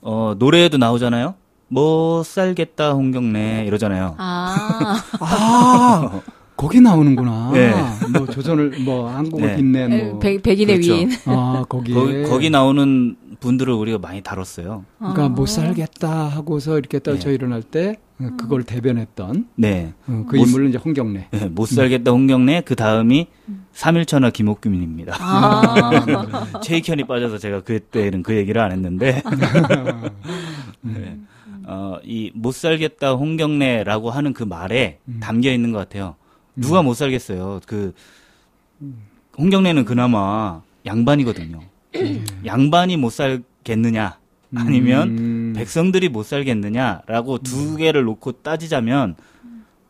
어, 0.00 0.34
노래에도 0.38 0.78
나오잖아요? 0.78 1.34
못 1.68 2.22
살겠다, 2.24 2.92
홍경래, 2.92 3.64
이러잖아요. 3.66 4.14
아, 4.18 5.02
아, 5.20 6.20
거기 6.56 6.80
나오는구나. 6.80 7.50
네. 7.52 7.74
뭐 8.16 8.26
조선을 8.26 8.80
뭐 8.84 9.10
한국을 9.10 9.48
네. 9.48 9.56
빛낸 9.56 10.10
뭐. 10.10 10.18
백, 10.20 10.42
백인의 10.42 10.76
그렇죠. 10.80 10.94
위인. 10.94 11.10
아. 11.26 11.64
거기, 11.68 11.92
거 11.92 12.38
기 12.38 12.50
나오는 12.50 13.16
분들을 13.40 13.72
우리가 13.74 13.98
많이 13.98 14.22
다뤘어요. 14.22 14.84
그러니까 14.98 15.24
아. 15.24 15.28
못 15.28 15.46
살겠다 15.46 16.28
하고서 16.28 16.78
이렇게 16.78 16.98
떨쳐 17.00 17.28
네. 17.28 17.34
일어날 17.34 17.62
때 17.62 17.96
어, 18.18 18.28
그걸 18.38 18.62
대변했던 18.62 19.48
네. 19.56 19.92
어, 20.06 20.24
그 20.26 20.36
못- 20.36 20.46
인물은 20.46 20.70
이제 20.70 20.78
홍경래. 20.78 21.28
네, 21.30 21.48
못 21.48 21.66
살겠다, 21.68 22.12
홍경래, 22.12 22.62
그 22.64 22.74
다음이 22.76 23.26
삼일천하 23.72 24.30
김옥균입니다. 24.30 25.16
아, 25.20 26.60
최익현이 26.62 27.04
빠져서 27.06 27.36
제가 27.36 27.60
그때는 27.60 28.22
그 28.22 28.34
얘기를 28.34 28.62
안 28.62 28.72
했는데, 28.72 29.22
네. 30.80 31.18
어, 31.68 31.98
이 32.04 32.30
못 32.34 32.52
살겠다 32.54 33.12
홍경래라고 33.14 34.10
하는 34.10 34.32
그 34.32 34.44
말에 34.44 34.98
음. 35.08 35.18
담겨 35.20 35.50
있는 35.52 35.72
것 35.72 35.78
같아요. 35.78 36.14
누가 36.54 36.82
못 36.82 36.94
살겠어요. 36.94 37.60
그, 37.66 37.92
홍경래는 39.36 39.84
그나마 39.84 40.62
양반이거든요. 40.86 41.60
양반이 42.46 42.96
못 42.96 43.10
살겠느냐 43.10 44.18
아니면 44.54 45.08
음. 45.18 45.52
백성들이 45.56 46.08
못 46.08 46.22
살겠느냐라고 46.24 47.38
두 47.38 47.76
개를 47.76 48.04
놓고 48.04 48.32
따지자면 48.42 49.16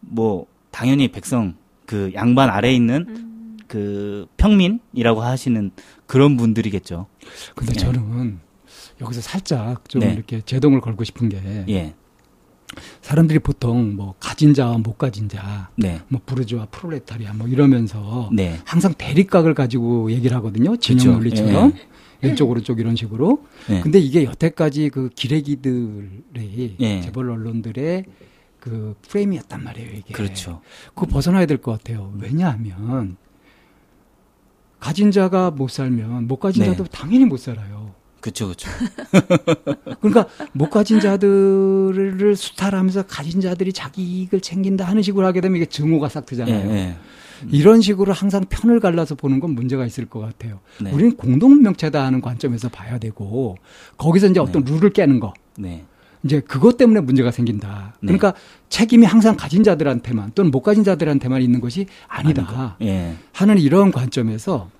뭐 0.00 0.47
당연히 0.71 1.09
백성 1.09 1.54
그 1.85 2.11
양반 2.14 2.49
아래 2.49 2.68
에 2.71 2.75
있는 2.75 3.59
그 3.68 4.26
평민이라고 4.37 5.23
하시는 5.23 5.71
그런 6.06 6.37
분들이겠죠. 6.37 7.06
근데 7.54 7.73
예. 7.76 7.80
저는 7.80 8.40
여기서 9.00 9.20
살짝 9.20 9.88
좀 9.88 10.00
네. 10.00 10.12
이렇게 10.12 10.40
제동을 10.40 10.80
걸고 10.80 11.04
싶은 11.04 11.28
게 11.28 11.64
예, 11.68 11.94
사람들이 13.02 13.38
보통 13.40 13.94
뭐 13.94 14.14
가진 14.18 14.54
자와 14.54 14.78
못 14.78 14.96
가진 14.98 15.28
자, 15.28 15.70
네, 15.76 16.00
뭐 16.08 16.20
부르주아 16.24 16.66
프롤레타리아 16.66 17.34
뭐 17.34 17.46
이러면서 17.48 18.30
네, 18.32 18.58
항상 18.64 18.94
대립각을 18.96 19.54
가지고 19.54 20.10
얘기를 20.10 20.36
하거든요. 20.38 20.76
진영. 20.76 21.14
논리처럼 21.14 21.74
왼쪽 22.22 22.48
오른쪽 22.50 22.80
이런 22.80 22.96
식으로. 22.96 23.44
예. 23.70 23.80
근데 23.80 23.98
이게 23.98 24.24
여태까지 24.24 24.88
그 24.88 25.10
기레기들의 25.14 26.76
예. 26.80 27.00
재벌 27.02 27.30
언론들의 27.30 28.04
그 28.58 28.96
프레임이었단 29.08 29.62
말이에요. 29.62 29.90
이게. 29.92 30.14
그렇죠. 30.14 30.62
그거 30.94 31.06
벗어나야 31.06 31.44
될 31.46 31.58
것 31.58 31.72
같아요. 31.72 32.12
왜냐하면 32.18 33.16
가진 34.80 35.10
자가 35.10 35.50
못 35.50 35.68
살면 35.70 36.26
못 36.26 36.36
가진 36.38 36.62
네. 36.64 36.70
자도 36.70 36.84
당연히 36.84 37.24
못 37.26 37.36
살아요. 37.38 37.85
그렇죠, 38.26 38.47
그렇죠. 38.47 38.68
그러니까 40.00 40.26
못 40.52 40.71
가진 40.71 40.99
자들을 40.99 42.35
수탈하면서 42.35 43.04
가진 43.06 43.40
자들이 43.40 43.73
자기 43.73 44.02
이익을 44.02 44.40
챙긴다 44.40 44.85
하는 44.85 45.02
식으로 45.02 45.26
하게 45.26 45.40
되면 45.40 45.56
이게 45.56 45.66
증오가 45.66 46.09
싹 46.09 46.23
예, 46.23 46.26
트잖아요. 46.26 46.71
예. 46.71 46.97
이런 47.50 47.80
식으로 47.83 48.12
항상 48.12 48.45
편을 48.49 48.80
갈라서 48.80 49.14
보는 49.14 49.40
건 49.40 49.50
문제가 49.50 49.87
있을 49.87 50.06
것 50.06 50.21
같아요. 50.21 50.61
네. 50.80 50.90
우리는 50.90 51.16
공동명체다 51.16 52.04
하는 52.04 52.21
관점에서 52.21 52.68
봐야 52.68 52.99
되고 52.99 53.56
거기서 53.99 54.28
이제 54.28 54.40
어떤 54.40 54.64
룰을 54.64 54.90
깨는 54.90 55.21
거 55.21 55.33
네, 55.56 55.85
이제 56.25 56.40
그것 56.40 56.78
때문에 56.78 57.00
문제가 57.00 57.30
생긴다. 57.30 57.95
네. 58.00 58.06
그러니까 58.06 58.35
책임이 58.71 59.06
항상 59.06 59.37
가진 59.37 59.62
자들한테만 59.62 60.33
또는 60.35 60.50
못 60.50 60.62
가진 60.62 60.83
자들한테만 60.83 61.42
있는 61.42 61.61
것이 61.61 61.87
아니다 62.09 62.76
예, 62.83 63.14
하는 63.33 63.59
이런 63.59 63.92
관점에서 63.92 64.71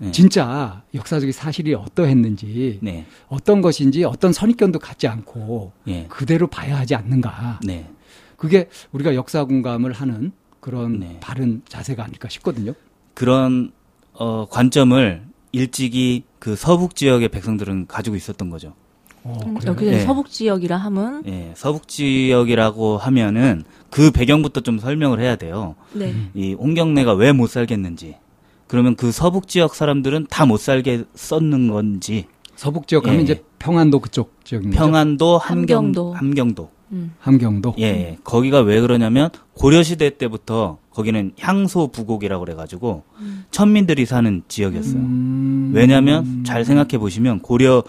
네. 0.00 0.10
진짜 0.10 0.82
역사적인 0.94 1.32
사실이 1.32 1.74
어떠했는지 1.74 2.78
네, 2.82 3.06
어떤 3.28 3.62
것인지 3.62 4.04
어떤 4.04 4.32
선입견도 4.32 4.78
갖지 4.80 5.06
않고 5.06 5.72
예, 5.88 6.06
그대로 6.08 6.46
봐야 6.48 6.76
하지 6.78 6.94
않는가. 6.94 7.60
네, 7.64 7.88
그게 8.36 8.68
우리가 8.92 9.14
역사 9.14 9.44
공감을 9.44 9.92
하는 9.92 10.32
그런 10.60 10.98
네. 11.00 11.18
바른 11.20 11.62
자세가 11.68 12.02
아닐까 12.04 12.28
싶거든요. 12.28 12.72
그런 13.14 13.70
어, 14.12 14.46
관점을 14.48 15.22
일찍이 15.52 16.24
그 16.40 16.56
서북 16.56 16.96
지역의 16.96 17.28
백성들은 17.28 17.86
가지고 17.86 18.16
있었던 18.16 18.50
거죠. 18.50 18.74
어, 19.22 19.38
음, 19.46 19.54
그래요? 19.54 19.72
여기는 19.72 19.92
예. 19.94 20.00
서북 20.00 20.28
지역이라 20.30 20.76
함은 20.76 21.22
예, 21.26 21.52
서북 21.56 21.88
지역이라고 21.88 22.98
하면은 22.98 23.62
그 23.90 24.10
배경부터 24.10 24.60
좀 24.60 24.78
설명을 24.78 25.20
해야 25.20 25.36
돼요. 25.36 25.76
네. 25.92 26.10
음. 26.10 26.30
이 26.34 26.52
홍경래가 26.54 27.14
왜 27.14 27.32
못 27.32 27.48
살겠는지. 27.48 28.16
그러면 28.66 28.96
그 28.96 29.12
서북 29.12 29.48
지역 29.48 29.74
사람들은 29.74 30.26
다 30.30 30.44
못 30.46 30.58
살게 30.58 31.04
썼는 31.14 31.68
건지. 31.68 32.26
서북 32.56 32.86
지역 32.86 33.06
하면 33.06 33.20
예. 33.20 33.22
이제 33.22 33.44
평안도 33.58 33.98
그쪽 34.00 34.32
거죠. 34.44 34.60
평안도, 34.70 35.38
함경, 35.38 35.78
함경도. 35.86 36.12
함경도. 36.14 36.70
음. 36.92 37.12
함경도. 37.18 37.74
예, 37.78 37.84
예. 37.84 38.18
거기가 38.22 38.60
왜 38.60 38.80
그러냐면 38.80 39.30
고려 39.54 39.82
시대 39.82 40.10
때부터 40.16 40.78
거기는 40.90 41.32
향소 41.40 41.88
부곡이라고 41.88 42.44
그래가지고 42.44 43.02
천민들이 43.50 44.06
사는 44.06 44.42
지역이었어요. 44.46 44.98
음. 45.00 45.72
왜냐하면 45.74 46.44
잘 46.44 46.64
생각해 46.64 46.98
보시면 46.98 47.40
고려 47.40 47.82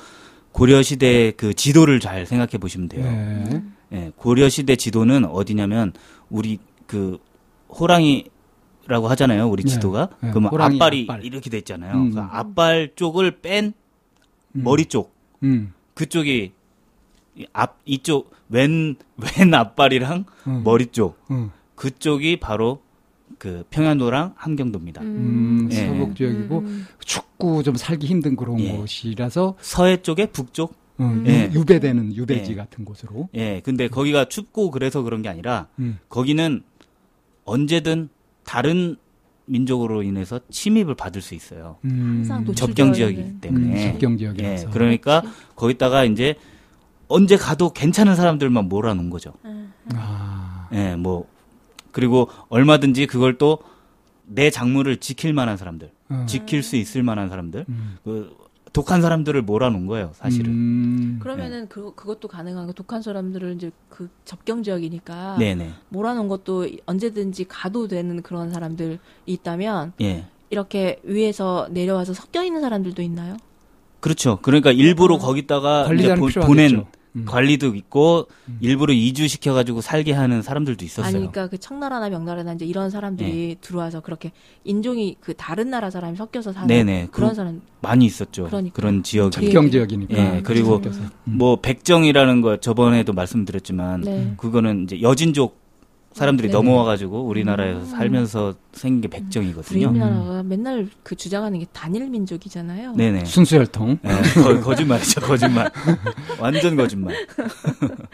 고려 0.51 0.81
시대 0.81 1.31
그 1.31 1.53
지도를 1.53 1.99
잘 1.99 2.25
생각해 2.25 2.57
보시면 2.59 2.89
돼요. 2.89 3.05
예. 3.05 3.61
예, 3.93 4.11
고려 4.15 4.49
시대 4.49 4.75
지도는 4.75 5.25
어디냐면 5.25 5.93
우리 6.29 6.57
그 6.87 7.19
호랑이 7.69 8.25
라고 8.87 9.07
하잖아요. 9.09 9.47
우리 9.49 9.63
네, 9.63 9.69
지도가. 9.71 10.09
네, 10.21 10.29
그러면 10.29 10.51
호랑이 10.51 10.75
앞발이 10.75 11.05
앞발. 11.09 11.25
이렇게 11.25 11.49
돼 11.49 11.57
있잖아요. 11.59 11.93
음. 11.95 12.11
그 12.13 12.19
앞발 12.19 12.91
쪽을 12.95 13.41
뺀 13.41 13.73
음. 14.55 14.63
머리 14.63 14.85
쪽 14.85 15.13
음. 15.43 15.73
그쪽이 15.95 16.51
이앞 17.35 17.77
이쪽 17.85 18.31
왼 18.49 18.95
왼 19.37 19.53
앞발이랑 19.53 20.25
음. 20.47 20.61
머리 20.63 20.87
쪽 20.87 21.17
음. 21.31 21.51
그쪽이 21.75 22.39
바로 22.39 22.81
그 23.39 23.63
평안도랑 23.71 24.33
함경도입니다. 24.37 25.01
음, 25.01 25.67
예. 25.71 25.87
서북 25.87 26.15
지역이고 26.15 26.59
음. 26.59 26.85
축구 27.03 27.63
좀 27.63 27.75
살기 27.75 28.05
힘든 28.07 28.35
그런 28.35 28.59
예. 28.59 28.71
곳이라서 28.77 29.55
서해 29.59 29.97
쪽에 30.01 30.27
북쪽 30.27 30.75
어, 30.99 31.23
예. 31.25 31.49
유- 31.53 31.59
유배되는 31.59 32.15
유배지 32.15 32.51
예. 32.51 32.55
같은 32.55 32.85
곳으로. 32.85 33.27
예, 33.35 33.61
근데 33.65 33.87
거기가 33.89 34.25
춥고 34.25 34.71
그래서 34.71 35.01
그런 35.01 35.21
게 35.23 35.27
아니라 35.29 35.67
음. 35.79 35.97
거기는 36.07 36.61
언제든 37.43 38.09
다른 38.45 38.95
민족으로 39.45 40.01
인해서 40.03 40.39
침입을 40.49 40.95
받을 40.95 41.21
수 41.21 41.35
있어요. 41.35 41.77
음. 41.85 42.25
접경 42.55 42.93
지역이기 42.93 43.21
음, 43.21 43.37
때문에. 43.41 43.91
접경 43.91 44.17
지역이라서. 44.17 44.67
예, 44.67 44.71
그러니까 44.71 45.21
거기다가 45.55 46.03
이제 46.05 46.35
언제 47.07 47.37
가도 47.37 47.71
괜찮은 47.71 48.15
사람들만 48.15 48.69
몰아놓은 48.69 49.09
거죠. 49.09 49.33
아. 49.93 50.67
예, 50.73 50.95
뭐 50.95 51.27
그리고 51.91 52.29
얼마든지 52.49 53.05
그걸 53.07 53.37
또 53.37 53.59
내 54.27 54.49
작물을 54.49 54.97
지킬 54.97 55.33
만한 55.33 55.57
사람들, 55.57 55.91
어. 56.09 56.25
지킬 56.27 56.63
수 56.63 56.75
있을 56.75 57.03
만한 57.03 57.29
사람들, 57.29 57.65
음. 57.69 57.97
그 58.03 58.35
독한 58.75 59.01
사람들을 59.01 59.41
몰아놓은 59.41 59.85
거예요, 59.85 60.11
사실은. 60.15 60.51
음. 60.51 61.19
그러면은 61.21 61.69
그 61.69 61.95
그것도 61.95 62.27
가능한 62.27 62.67
거 62.67 62.73
독한 62.73 63.01
사람들을 63.01 63.53
이제 63.55 63.71
그 63.87 64.09
접경 64.25 64.63
지역이니까 64.63 65.37
네네. 65.39 65.69
몰아놓은 65.87 66.27
것도 66.27 66.67
언제든지 66.85 67.45
가도 67.45 67.87
되는 67.87 68.21
그런 68.21 68.51
사람들이 68.51 68.99
있다면 69.25 69.93
예. 70.01 70.25
이렇게 70.49 70.99
위에서 71.03 71.69
내려와서 71.71 72.13
섞여 72.13 72.43
있는 72.43 72.59
사람들도 72.59 73.01
있나요? 73.01 73.37
그렇죠. 74.01 74.39
그러니까 74.41 74.73
일부러 74.73 75.15
어. 75.15 75.19
거기다가 75.19 75.87
보-. 76.17 76.41
보낸 76.45 76.83
음. 77.15 77.25
관리도 77.25 77.75
있고 77.75 78.27
일부러 78.59 78.93
이주 78.93 79.27
시켜 79.27 79.53
가지고 79.53 79.81
살게 79.81 80.11
하는 80.13 80.41
사람들도 80.41 80.83
있었어요. 80.83 81.05
아니, 81.05 81.13
그러니까 81.15 81.47
그 81.47 81.57
청나라나 81.57 82.09
명나라나 82.09 82.53
이제 82.53 82.65
이런 82.65 82.89
사람들이 82.89 83.57
들어와서 83.61 84.01
그렇게 84.01 84.31
인종이 84.63 85.15
그 85.21 85.33
다른 85.33 85.69
나라 85.69 85.89
사람이 85.89 86.17
섞여서 86.17 86.51
사는 86.51 86.67
네네. 86.67 87.07
그런 87.11 87.29
그- 87.29 87.35
사람. 87.35 87.61
많이 87.81 88.05
있었죠. 88.05 88.45
그러니까. 88.47 88.73
그런 88.75 89.03
지역이. 89.03 89.31
접경 89.31 89.69
지역이니까. 89.69 90.37
예, 90.37 90.41
그리고. 90.41 90.77
음. 90.83 91.09
뭐 91.25 91.57
백정이라는 91.61 92.41
거 92.41 92.57
저번에도 92.57 93.13
말씀드렸지만 93.13 94.01
네. 94.01 94.33
그거는 94.37 94.83
이제 94.85 95.01
여진족 95.01 95.64
사람들이 96.15 96.47
네. 96.47 96.53
넘어와 96.53 96.85
가지고 96.85 97.23
우리나라에서 97.25 97.79
음. 97.81 97.85
살면서 97.85 98.55
생긴 98.71 99.01
게 99.01 99.07
백정이거든요. 99.09 99.89
우리나라가 99.89 100.43
맨날 100.43 100.87
그 101.03 101.13
주장하는 101.13 101.59
게 101.59 101.65
단일 101.73 102.09
민족이잖아요. 102.09 102.93
네네. 102.93 103.25
순수 103.25 103.57
혈통. 103.57 103.99
예, 104.05 104.41
거, 104.41 104.61
거짓말이죠, 104.61 105.19
거짓말. 105.19 105.69
완전 106.39 106.77
거짓말. 106.77 107.13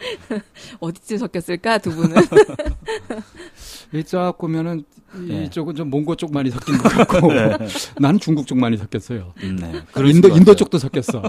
어디쯤 0.80 1.18
섞였을까 1.18 1.78
두 1.78 1.94
분은? 1.94 2.16
이쫙 3.94 4.36
보면은 4.36 4.82
예. 5.28 5.44
이쪽은 5.44 5.76
좀 5.76 5.88
몽고 5.88 6.16
쪽 6.16 6.32
많이 6.32 6.50
섞인 6.50 6.78
것 6.78 6.88
같고 6.88 7.32
네. 7.32 7.56
나는 8.00 8.18
중국 8.18 8.48
쪽 8.48 8.58
많이 8.58 8.76
섞였어요. 8.78 9.32
음, 9.44 9.56
네. 9.60 9.80
인도 10.10 10.28
인도. 10.28 10.56
쪽도 10.56 10.78
섞였어. 10.78 11.22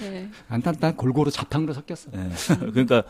네. 0.00 0.30
난, 0.46 0.62
난 0.62 0.94
골고루 0.94 1.32
자탕으로 1.32 1.72
섞였어. 1.72 2.10
예. 2.14 2.30
그러니까 2.70 3.02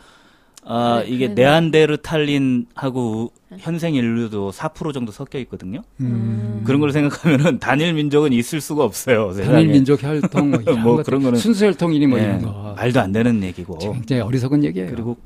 아, 0.69 1.01
네, 1.05 1.09
이게 1.09 1.27
네안데르탈린하고 1.29 3.31
현생 3.57 3.95
인류도 3.95 4.51
4% 4.51 4.93
정도 4.93 5.11
섞여 5.11 5.39
있거든요. 5.39 5.81
음. 6.01 6.61
그런 6.65 6.79
걸 6.81 6.91
생각하면은 6.91 7.59
단일 7.59 7.93
민족은 7.93 8.33
있을 8.33 8.59
수가 8.59 8.83
없어요. 8.83 9.31
세상에. 9.33 9.53
단일 9.55 9.67
민족 9.71 10.03
혈통 10.03 10.51
뭐, 10.51 10.59
뭐. 10.83 11.03
그런 11.03 11.21
거는- 11.21 11.37
순수 11.37 11.65
혈통이니 11.65 12.07
뭐 12.07 12.19
예, 12.19 12.23
이런 12.23 12.41
거. 12.41 12.73
말도 12.75 12.99
안 12.99 13.11
되는 13.11 13.41
얘기고. 13.43 13.77
굉장히 13.77 14.21
어리석은 14.21 14.63
얘기예요. 14.65 14.89
그리고 14.89 15.17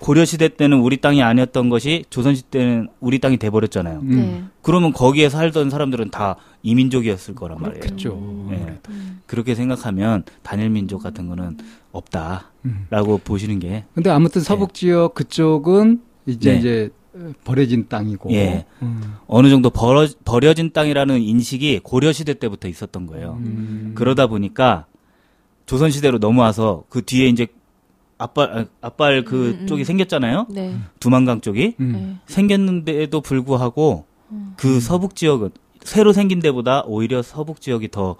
고려 0.00 0.24
시대 0.24 0.48
때는 0.48 0.80
우리 0.80 0.98
땅이 0.98 1.22
아니었던 1.22 1.68
것이 1.68 2.04
조선 2.08 2.34
시대 2.34 2.58
때는 2.58 2.88
우리 3.00 3.18
땅이 3.18 3.36
돼 3.38 3.50
버렸잖아요. 3.50 4.00
음. 4.00 4.10
네. 4.10 4.44
그러면 4.62 4.92
거기에 4.92 5.28
살던 5.28 5.70
사람들은 5.70 6.10
다 6.10 6.36
이민족이었을 6.62 7.34
거란 7.34 7.60
말이에요. 7.60 7.80
그렇죠. 7.80 8.48
예. 8.52 8.78
그렇게 9.26 9.54
생각하면 9.54 10.24
단일 10.42 10.70
민족 10.70 11.02
같은 11.02 11.26
거는 11.28 11.56
없다라고 11.92 13.14
음. 13.14 13.18
보시는 13.24 13.58
게 13.58 13.84
근데 13.94 14.10
아무튼 14.10 14.40
서북 14.40 14.74
지역 14.74 15.14
그쪽은 15.14 16.00
이제 16.26 16.52
네. 16.52 16.58
이제 16.58 16.90
버려진 17.44 17.88
땅이고. 17.88 18.30
예. 18.32 18.66
음. 18.82 19.16
어느 19.26 19.50
정도 19.50 19.70
버려, 19.70 20.06
버려진 20.24 20.72
땅이라는 20.72 21.20
인식이 21.20 21.80
고려 21.82 22.12
시대 22.12 22.34
때부터 22.34 22.68
있었던 22.68 23.06
거예요. 23.06 23.38
음. 23.40 23.92
그러다 23.94 24.26
보니까 24.26 24.86
조선 25.66 25.90
시대로 25.90 26.18
넘어와서 26.18 26.84
그 26.88 27.02
뒤에 27.04 27.26
이제 27.28 27.46
앞발 28.18 28.58
아, 28.58 28.64
앞발 28.80 29.24
그 29.24 29.50
음, 29.50 29.58
음. 29.62 29.66
쪽이 29.66 29.84
생겼잖아요. 29.84 30.46
네. 30.50 30.76
두만강 31.00 31.40
쪽이 31.40 31.76
음. 31.80 31.92
네. 31.92 32.16
생겼는데도 32.26 33.20
불구하고 33.20 34.04
그 34.56 34.80
서북 34.80 35.16
지역은 35.16 35.50
새로 35.82 36.12
생긴 36.12 36.40
데보다 36.40 36.82
오히려 36.86 37.22
서북 37.22 37.60
지역이 37.60 37.90
더 37.90 38.16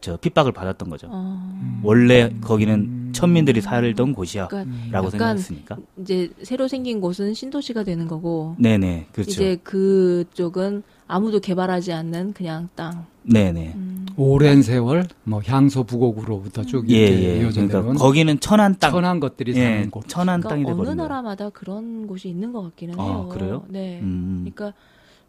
저 0.00 0.16
핍박을 0.16 0.52
받았던 0.52 0.88
거죠. 0.88 1.08
어, 1.10 1.80
원래 1.82 2.30
거기는 2.40 3.12
천민들이 3.12 3.60
살던 3.60 4.14
곳이야라고 4.14 4.48
그러니까 4.66 5.00
음. 5.00 5.10
생각했으니까. 5.10 5.76
이제 6.00 6.30
새로 6.42 6.68
생긴 6.68 7.00
곳은 7.00 7.34
신도시가 7.34 7.84
되는 7.84 8.08
거고 8.08 8.56
네네 8.58 9.08
그렇죠. 9.12 9.30
이제 9.30 9.56
그쪽은 9.62 10.82
아무도 11.06 11.40
개발하지 11.40 11.92
않는 11.92 12.32
그냥 12.32 12.68
땅. 12.74 13.04
네네. 13.24 13.74
음. 14.10 14.22
오랜 14.22 14.62
세월 14.62 15.06
뭐 15.24 15.40
향소 15.44 15.84
부곡으로부터 15.84 16.64
쭉 16.64 16.88
예, 16.90 17.06
이렇게 17.06 17.22
예. 17.24 17.40
이어져 17.40 17.66
그러니까 17.66 17.94
거기는 17.94 18.40
천한 18.40 18.76
땅. 18.78 18.92
천한 18.92 19.20
것들이 19.20 19.52
예, 19.56 19.62
사는 19.62 19.90
곳. 19.90 20.06
그러니까 20.06 20.48
땅이 20.48 20.64
어느 20.64 20.70
돼버린 20.70 20.96
거예요. 20.96 21.08
나라마다 21.08 21.50
그런 21.50 22.06
곳이 22.06 22.28
있는 22.28 22.52
것 22.52 22.62
같기는 22.62 22.98
아, 22.98 23.04
해요. 23.04 23.28
그래요? 23.30 23.64
네. 23.68 24.00
음, 24.02 24.46
그러니까 24.54 24.76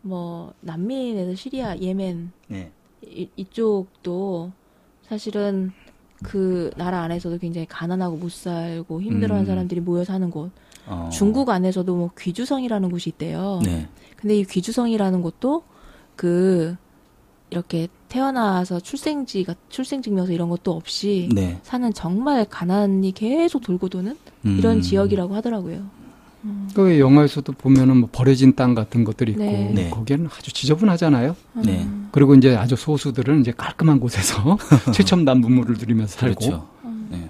뭐 0.01 0.53
난민에서 0.61 1.35
시리아, 1.35 1.77
예멘 1.77 2.31
네. 2.47 2.71
이, 3.05 3.29
이쪽도 3.35 4.51
사실은 5.03 5.71
그 6.23 6.71
나라 6.77 7.01
안에서도 7.01 7.37
굉장히 7.39 7.65
가난하고 7.67 8.17
못 8.17 8.31
살고 8.31 9.01
힘들어하는 9.01 9.45
음. 9.45 9.47
사람들이 9.47 9.81
모여 9.81 10.03
사는 10.03 10.29
곳. 10.29 10.51
어. 10.87 11.09
중국 11.11 11.49
안에서도 11.49 11.95
뭐 11.95 12.11
귀주성이라는 12.19 12.89
곳이 12.89 13.09
있대요. 13.11 13.59
네. 13.63 13.87
근데 14.15 14.37
이 14.37 14.43
귀주성이라는 14.43 15.21
곳도 15.21 15.63
그 16.15 16.75
이렇게 17.49 17.87
태어나서 18.12 18.82
출생지가 18.82 19.56
출생증명서 19.69 20.34
이런 20.34 20.50
것도 20.50 20.74
없이 20.74 21.30
네. 21.32 21.60
사는 21.63 21.93
정말 21.93 22.43
가난이 22.43 23.13
계속 23.13 23.62
돌고 23.62 23.88
도는 23.88 24.17
음. 24.45 24.58
이런 24.60 24.82
지역이라고 24.82 25.34
하더라고요. 25.36 25.82
그 26.74 27.00
영화에서도 27.00 27.50
보면은 27.54 27.97
뭐 27.97 28.10
버려진 28.12 28.56
땅 28.56 28.76
같은 28.76 29.06
것들이 29.06 29.32
있고 29.34 29.43
네. 29.43 29.71
네. 29.74 29.89
거기에는 29.91 30.28
아주 30.28 30.52
지저분하잖아요. 30.52 31.36
네. 31.63 31.84
음. 31.84 32.10
그리고 32.12 32.36
이제 32.36 32.56
아주 32.56 32.76
소수들은 32.76 33.41
이제 33.41 33.54
깔끔한 33.56 34.02
곳에서 34.02 34.58
최첨단 34.93 35.39
문물을 35.39 35.78
들이면서 35.78 36.19
살고 36.19 36.39
그렇죠. 36.39 36.67
음. 36.84 37.08
네. 37.12 37.30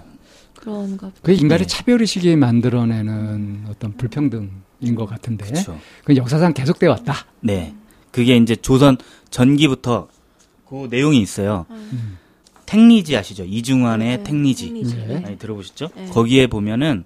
그런가. 0.54 1.12
그게 1.22 1.34
인간의 1.34 1.58
네. 1.58 1.66
차별 1.66 2.00
의식이 2.00 2.34
만들어내는 2.34 3.66
어떤 3.68 3.92
불평등인 3.96 4.96
것 4.96 5.06
같은데 5.06 5.46
그렇죠. 5.46 5.78
그 6.02 6.16
역사상 6.16 6.54
계속돼 6.54 6.88
왔다. 6.88 7.14
네. 7.40 7.72
그게 8.10 8.36
이제 8.36 8.56
조선 8.56 8.96
전기부터 9.30 10.08
그 10.72 10.88
내용이 10.88 11.20
있어요. 11.20 11.66
음. 11.68 12.16
택리지 12.64 13.14
아시죠? 13.14 13.44
이중환의 13.44 14.16
네, 14.16 14.22
택리지. 14.24 14.68
택리지. 14.68 14.96
네. 15.06 15.20
많이 15.20 15.38
들어보셨죠? 15.38 15.90
네. 15.94 16.06
거기에 16.06 16.46
보면은 16.46 17.04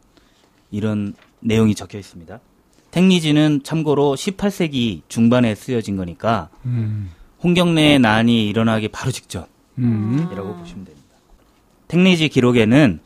이런 0.70 1.14
내용이 1.40 1.74
적혀 1.74 1.98
있습니다. 1.98 2.38
택리지는 2.92 3.62
참고로 3.64 4.14
18세기 4.14 5.02
중반에 5.08 5.56
쓰여진 5.56 5.96
거니까 5.96 6.48
음. 6.64 7.10
홍경래의 7.42 7.98
난이 7.98 8.46
일어나기 8.46 8.86
바로 8.86 9.10
직전이라고 9.10 9.48
음. 9.78 10.28
보시면 10.30 10.84
됩니다. 10.84 11.16
택리지 11.88 12.28
기록에는 12.28 13.00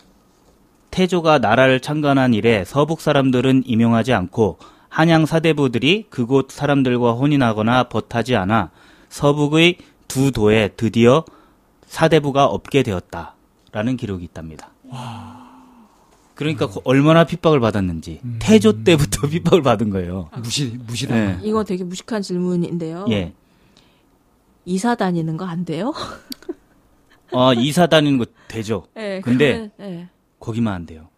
태조가 0.90 1.38
나라를 1.38 1.81
창건한 1.81 2.35
이래 2.35 2.64
서북 2.66 3.01
사람들은 3.01 3.62
임용하지 3.64 4.12
않고 4.12 4.59
한양 4.90 5.25
사대부들이 5.25 6.09
그곳 6.11 6.51
사람들과 6.51 7.12
혼인하거나 7.12 7.85
벗하지 7.85 8.37
않아 8.37 8.70
서북의 9.09 9.79
두 10.11 10.33
도에 10.33 10.68
드디어 10.77 11.25
사대부가 11.87 12.46
없게 12.46 12.83
되었다라는 12.83 13.96
기록이 13.96 14.25
있답니다. 14.25 14.70
그러니까 16.35 16.66
그 16.68 16.81
얼마나 16.85 17.25
핍박을 17.25 17.61
받았는지 17.61 18.20
음. 18.25 18.38
태조 18.42 18.83
때부터 18.83 19.29
핍박을 19.31 19.62
받은 19.62 19.90
거예요. 19.90 20.29
무시 20.38 20.77
무시다. 20.87 21.14
네. 21.14 21.38
이거 21.42 21.62
되게 21.64 21.85
무식한 21.85 22.23
질문인데요. 22.23 23.07
예. 23.11 23.33
이사 24.64 24.94
다니는 24.94 25.37
거 25.37 25.44
안 25.44 25.64
돼요? 25.64 25.92
어, 27.33 27.53
이사 27.55 27.87
다니는 27.87 28.18
거 28.18 28.27
되죠. 28.49 28.87
네, 28.94 29.20
근데 29.20 29.53
그러면, 29.53 29.70
네. 29.79 30.09
거기만 30.40 30.75
안 30.75 30.87
돼요. 30.87 31.09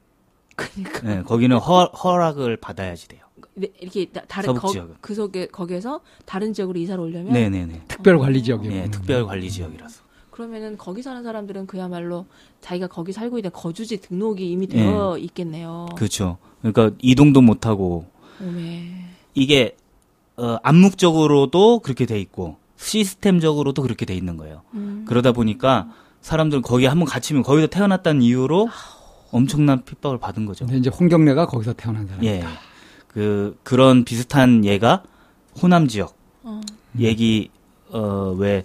그러니까 0.57 1.00
네, 1.02 1.22
거기는 1.22 1.57
허, 1.57 1.85
허락을 1.87 2.57
받아야지 2.59 3.09
돼요. 3.09 3.21
네, 3.55 3.69
이렇게 3.81 4.07
다- 4.07 4.23
다른 4.29 4.55
거. 4.55 4.73
그 5.01 5.15
속에 5.15 5.47
거기에서 5.47 6.01
다른 6.25 6.53
지역으로 6.53 6.79
이사를 6.79 7.03
오려면 7.03 7.33
네네네. 7.35 7.83
특별 7.88 8.19
관리 8.19 8.43
지역이고. 8.43 8.73
예, 8.75 8.88
특별 8.91 9.27
관리 9.27 9.51
지역이라서. 9.51 10.03
그러면은 10.31 10.79
거기 10.79 11.03
사는 11.03 11.23
사람들은 11.23 11.67
그야말로 11.67 12.25
자기가 12.62 12.87
거기 12.87 13.12
살고 13.12 13.38
있는 13.38 13.51
거주지 13.53 14.01
등록이 14.01 14.51
이미 14.51 14.67
되어 14.67 15.19
있겠네요. 15.19 15.87
그렇죠. 15.95 16.38
그러니까 16.62 16.93
이동도 17.03 17.43
못 17.43 17.67
하고 17.67 18.07
오메. 18.41 18.88
이게 19.35 19.77
어, 20.38 20.57
암묵적으로도 20.62 21.81
그렇게 21.81 22.07
돼 22.07 22.19
있고 22.19 22.57
시스템적으로도 22.77 23.83
그렇게 23.83 24.07
돼 24.07 24.15
있는 24.15 24.38
거예요. 24.38 24.62
음. 24.73 25.05
그러다 25.07 25.33
보니까 25.33 25.91
사람들은 26.23 26.62
거기에 26.62 26.88
한번 26.88 27.07
갇히면 27.07 27.43
거기서 27.43 27.67
태어났다는 27.67 28.23
이유로 28.23 28.69
엄청난 29.33 29.85
핍박을 29.85 30.19
받은 30.19 30.47
거죠. 30.47 30.65
근데 30.65 30.79
이제 30.79 30.88
홍경래가 30.88 31.47
거기서 31.47 31.75
태어난 31.75 32.07
사람. 32.07 32.25
예. 32.25 32.43
그 33.12 33.59
그런 33.62 34.05
비슷한 34.05 34.64
예가 34.64 35.03
호남 35.61 35.87
지역 35.88 36.16
어. 36.42 36.61
얘기 36.98 37.51
어왜 37.90 38.64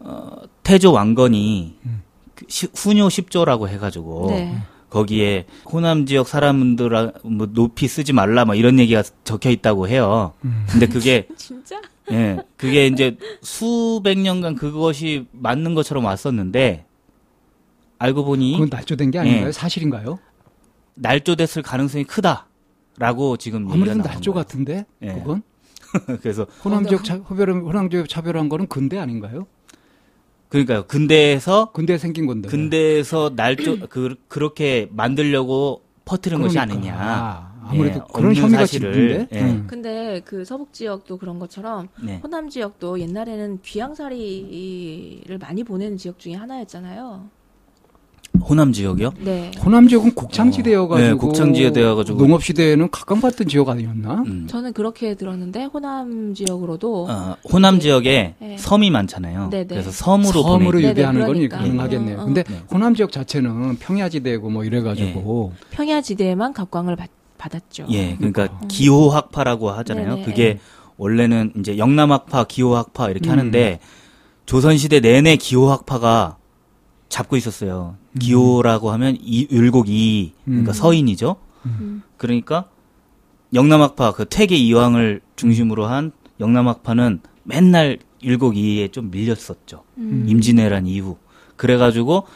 어, 0.00 0.36
태조 0.62 0.92
왕건이 0.92 1.78
음. 1.86 2.02
그 2.34 2.44
시- 2.48 2.68
훈요 2.74 3.08
10조라고 3.08 3.68
해가지고 3.68 4.26
네. 4.30 4.58
거기에 4.90 5.46
호남 5.64 6.06
지역 6.06 6.28
사람들 6.28 7.12
뭐 7.24 7.48
높이 7.50 7.88
쓰지 7.88 8.12
말라 8.12 8.44
막 8.44 8.54
이런 8.54 8.78
얘기가 8.78 9.02
적혀 9.24 9.50
있다고 9.50 9.88
해요. 9.88 10.34
음. 10.44 10.66
근데 10.70 10.86
그게 10.86 11.26
진짜? 11.36 11.80
예 12.12 12.36
그게 12.58 12.86
이제 12.86 13.16
수백 13.42 14.18
년간 14.18 14.56
그것이 14.56 15.26
맞는 15.32 15.74
것처럼 15.74 16.04
왔었는데 16.04 16.84
알고 17.98 18.24
보니 18.26 18.52
그건 18.52 18.68
날조된 18.70 19.10
게 19.10 19.18
아닌가요? 19.18 19.46
예. 19.48 19.52
사실인가요? 19.52 20.18
날조됐을 20.96 21.62
가능성이 21.62 22.04
크다 22.04 22.46
라고 22.98 23.36
지금 23.36 23.70
아무래도 23.70 24.02
거예요. 24.02 24.32
같은데 24.32 24.86
예. 25.02 25.14
그건 25.14 25.42
그래서 26.22 26.46
호남 26.64 26.84
어, 26.84 26.88
지역 26.88 27.04
차, 27.04 27.16
호별 27.16 27.50
호남 27.50 27.90
지역 27.90 28.08
차별한 28.08 28.48
거는 28.48 28.66
근대 28.66 28.98
아닌가요? 28.98 29.46
그러니까요. 30.48 30.84
근대에서 30.86 31.72
근대 31.72 31.98
생긴 31.98 32.26
건데. 32.26 32.48
근대에서 32.48 33.32
날조 33.34 33.88
그 33.88 34.14
그렇게 34.28 34.88
만들려고 34.92 35.82
퍼뜨린 36.04 36.40
것이 36.42 36.54
그러니까. 36.54 36.76
아니냐. 36.78 36.96
아, 36.96 37.54
아무래도 37.62 37.98
예, 37.98 38.02
그런 38.12 38.26
없는 38.30 38.34
혐의가 38.34 38.58
사실을, 38.60 38.92
짙은데. 38.92 39.28
예. 39.32 39.40
음. 39.40 39.66
근데 39.66 40.20
그 40.24 40.44
서북 40.44 40.72
지역도 40.72 41.16
그런 41.18 41.38
것처럼 41.38 41.88
네. 42.00 42.20
호남 42.22 42.48
지역도 42.48 43.00
옛날에는 43.00 43.62
귀양살이를 43.62 45.38
많이 45.38 45.64
보내는 45.64 45.96
지역 45.96 46.18
중에 46.18 46.34
하나였잖아요. 46.34 47.28
호남 48.40 48.72
지역이요? 48.72 49.12
네. 49.20 49.50
호남 49.64 49.88
지역은 49.88 50.14
곡창지대여가지고 50.14 51.08
네, 51.08 51.14
곡창지대여가지고. 51.14 52.18
농업 52.18 52.42
시대에는 52.44 52.90
각광받던 52.90 53.48
지역 53.48 53.68
아니었나? 53.70 54.22
음. 54.26 54.46
저는 54.48 54.72
그렇게 54.72 55.14
들었는데 55.14 55.64
호남 55.64 56.34
지역으로도 56.34 57.06
어, 57.08 57.36
호남 57.50 57.76
이게- 57.76 57.82
지역에 57.82 58.34
네. 58.38 58.56
섬이 58.58 58.90
많잖아요. 58.90 59.48
네, 59.50 59.58
네. 59.60 59.66
그래서 59.66 59.90
섬으로 59.90 60.42
섬으로 60.42 60.70
보내. 60.72 60.80
네네, 60.82 60.90
유배하는 60.90 61.20
건 61.20 61.28
그러니까. 61.28 61.58
가능하겠네요. 61.58 62.18
어, 62.18 62.22
어. 62.22 62.24
근데 62.26 62.42
네. 62.42 62.60
호남 62.72 62.94
지역 62.94 63.12
자체는 63.12 63.76
평야지대고 63.78 64.50
뭐 64.50 64.64
이래가지고 64.64 65.52
평야지대에만 65.70 66.52
각광을 66.52 66.96
받, 66.96 67.08
받았죠. 67.38 67.86
예, 67.90 68.16
그러니까 68.16 68.48
기호학파라고 68.68 69.70
하잖아요. 69.70 70.16
네네. 70.16 70.24
그게 70.24 70.58
원래는 70.96 71.52
이제 71.58 71.78
영남학파, 71.78 72.44
기호학파 72.44 73.10
이렇게 73.10 73.28
음. 73.30 73.32
하는데 73.32 73.78
조선 74.44 74.76
시대 74.76 75.00
내내 75.00 75.36
기호학파가 75.36 76.36
잡고 77.08 77.36
있었어요. 77.36 77.96
기호라고 78.18 78.90
하면 78.92 79.16
이, 79.20 79.46
율곡 79.50 79.88
이 79.88 80.32
그러니까 80.44 80.72
음. 80.72 80.74
서인이죠. 80.74 81.36
음. 81.66 82.02
그러니까 82.16 82.68
영남학파 83.52 84.12
그 84.12 84.24
퇴계 84.28 84.56
이황을 84.56 85.20
중심으로 85.36 85.86
한 85.86 86.12
영남학파는 86.40 87.20
맨날 87.44 87.98
율곡 88.22 88.56
이에 88.56 88.88
좀 88.88 89.10
밀렸었죠. 89.10 89.84
음. 89.98 90.26
임진왜란 90.28 90.86
이후. 90.86 91.16
그래가지고 91.56 92.26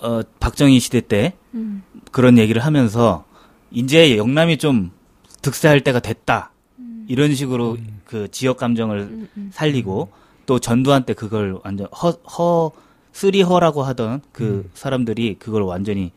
어 0.00 0.20
박정희 0.38 0.78
시대 0.80 1.00
때 1.00 1.34
음. 1.54 1.82
그런 2.12 2.38
얘기를 2.38 2.64
하면서 2.64 3.24
이제 3.70 4.16
영남이 4.16 4.58
좀 4.58 4.90
득세할 5.42 5.82
때가 5.82 6.00
됐다. 6.00 6.52
이런 7.08 7.34
식으로 7.34 7.78
그 8.04 8.28
지역 8.30 8.58
감정을 8.58 8.98
음, 8.98 9.28
음. 9.36 9.50
살리고 9.52 10.10
또 10.46 10.58
전두환 10.58 11.04
때 11.04 11.14
그걸 11.14 11.58
완전 11.64 11.88
허, 11.88 12.10
허 12.10 12.70
쓰리허라고 13.18 13.82
하던 13.82 14.20
그 14.30 14.70
사람들이 14.74 15.36
그걸 15.40 15.62
완전히 15.62 16.12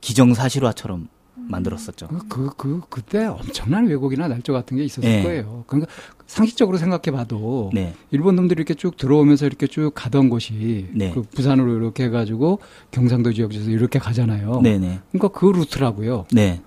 기정사실화처럼 0.00 1.08
만들었었죠. 1.34 2.08
그, 2.08 2.26
그, 2.28 2.50
그, 2.56 2.80
그때 2.88 3.26
엄청난 3.26 3.86
왜곡이나 3.86 4.28
날조 4.28 4.52
같은 4.54 4.78
게 4.78 4.84
있었을 4.84 5.08
네. 5.08 5.22
거예요. 5.22 5.64
그러니까 5.66 5.92
상식적으로 6.26 6.78
생각해 6.78 7.14
봐도 7.14 7.70
네. 7.74 7.94
일본 8.10 8.36
놈들이 8.36 8.60
이렇게 8.60 8.74
쭉 8.74 8.96
들어오면서 8.96 9.44
이렇게 9.44 9.66
쭉 9.66 9.92
가던 9.94 10.30
곳이 10.30 10.88
네. 10.92 11.10
그 11.12 11.22
부산으로 11.22 11.76
이렇게 11.76 12.04
해가지고 12.04 12.60
경상도 12.90 13.34
지역에서 13.34 13.68
이렇게 13.70 13.98
가잖아요. 13.98 14.60
네네. 14.62 15.00
그러니까 15.10 15.38
그 15.38 15.46
루트라고요. 15.46 16.26
네. 16.32 16.62